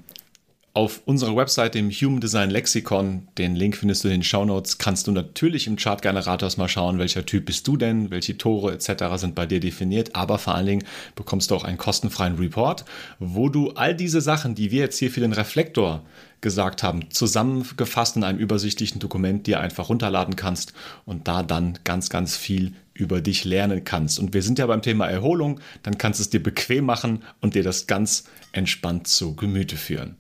auf 0.73 1.01
unserer 1.05 1.35
Website, 1.35 1.75
dem 1.75 1.91
Human 1.91 2.21
Design 2.21 2.49
Lexikon, 2.49 3.27
den 3.37 3.55
Link 3.55 3.75
findest 3.75 4.03
du 4.03 4.07
in 4.07 4.15
den 4.15 4.23
Show 4.23 4.45
Notes, 4.45 4.77
kannst 4.77 5.05
du 5.05 5.11
natürlich 5.11 5.67
im 5.67 5.75
Chartgenerators 5.75 6.55
mal 6.55 6.69
schauen, 6.69 6.97
welcher 6.97 7.25
Typ 7.25 7.45
bist 7.45 7.67
du 7.67 7.75
denn, 7.75 8.09
welche 8.09 8.37
Tore 8.37 8.71
etc. 8.73 9.03
sind 9.17 9.35
bei 9.35 9.45
dir 9.45 9.59
definiert, 9.59 10.15
aber 10.15 10.37
vor 10.37 10.55
allen 10.55 10.65
Dingen 10.65 10.83
bekommst 11.15 11.51
du 11.51 11.55
auch 11.55 11.65
einen 11.65 11.77
kostenfreien 11.77 12.35
Report, 12.35 12.85
wo 13.19 13.49
du 13.49 13.71
all 13.71 13.93
diese 13.93 14.21
Sachen, 14.21 14.55
die 14.55 14.71
wir 14.71 14.79
jetzt 14.79 14.97
hier 14.97 15.11
für 15.11 15.19
den 15.19 15.33
Reflektor 15.33 16.03
gesagt 16.39 16.83
haben, 16.83 17.11
zusammengefasst 17.11 18.15
in 18.15 18.23
einem 18.23 18.39
übersichtlichen 18.39 18.99
Dokument 18.99 19.47
dir 19.47 19.59
einfach 19.59 19.89
runterladen 19.89 20.37
kannst 20.37 20.73
und 21.05 21.27
da 21.27 21.43
dann 21.43 21.79
ganz, 21.83 22.09
ganz 22.09 22.37
viel 22.37 22.73
über 22.93 23.19
dich 23.19 23.43
lernen 23.43 23.83
kannst. 23.83 24.19
Und 24.19 24.33
wir 24.33 24.41
sind 24.41 24.57
ja 24.57 24.67
beim 24.67 24.81
Thema 24.81 25.07
Erholung, 25.07 25.59
dann 25.83 25.97
kannst 25.97 26.19
du 26.19 26.23
es 26.23 26.29
dir 26.29 26.41
bequem 26.41 26.85
machen 26.85 27.23
und 27.41 27.55
dir 27.55 27.63
das 27.63 27.87
ganz 27.87 28.23
entspannt 28.53 29.07
zu 29.07 29.35
Gemüte 29.35 29.75
führen. 29.75 30.15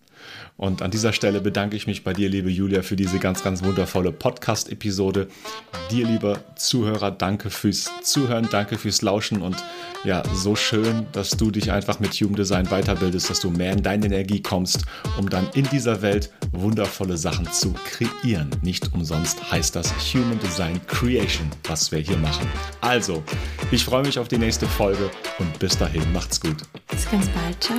Und 0.57 0.81
an 0.81 0.91
dieser 0.91 1.13
Stelle 1.13 1.41
bedanke 1.41 1.75
ich 1.75 1.87
mich 1.87 2.03
bei 2.03 2.13
dir, 2.13 2.29
liebe 2.29 2.49
Julia, 2.49 2.81
für 2.81 2.95
diese 2.95 3.19
ganz, 3.19 3.43
ganz 3.43 3.63
wundervolle 3.63 4.11
Podcast-Episode. 4.11 5.27
Dir, 5.89 6.05
lieber 6.05 6.39
Zuhörer, 6.55 7.11
danke 7.11 7.49
fürs 7.49 7.89
Zuhören, 8.03 8.47
danke 8.51 8.77
fürs 8.77 9.01
Lauschen 9.01 9.41
und 9.41 9.55
ja, 10.03 10.23
so 10.33 10.55
schön, 10.55 11.05
dass 11.11 11.31
du 11.31 11.51
dich 11.51 11.71
einfach 11.71 11.99
mit 11.99 12.13
Human 12.13 12.35
Design 12.35 12.65
weiterbildest, 12.67 13.29
dass 13.29 13.39
du 13.39 13.51
mehr 13.51 13.71
in 13.71 13.83
deine 13.83 14.07
Energie 14.07 14.41
kommst, 14.41 14.85
um 15.17 15.29
dann 15.29 15.47
in 15.53 15.65
dieser 15.69 16.01
Welt 16.01 16.31
wundervolle 16.51 17.17
Sachen 17.17 17.51
zu 17.51 17.73
kreieren. 17.85 18.49
Nicht 18.61 18.93
umsonst 18.93 19.51
heißt 19.51 19.75
das 19.75 19.93
Human 20.13 20.39
Design 20.39 20.79
Creation, 20.87 21.49
was 21.63 21.91
wir 21.91 21.99
hier 21.99 22.17
machen. 22.17 22.47
Also, 22.81 23.23
ich 23.71 23.85
freue 23.85 24.03
mich 24.03 24.17
auf 24.17 24.27
die 24.27 24.37
nächste 24.37 24.65
Folge 24.65 25.09
und 25.39 25.59
bis 25.59 25.77
dahin 25.77 26.11
macht's 26.13 26.39
gut. 26.39 26.57
Bis 26.89 27.09
ganz 27.09 27.27
bald. 27.29 27.63
Ciao. 27.63 27.77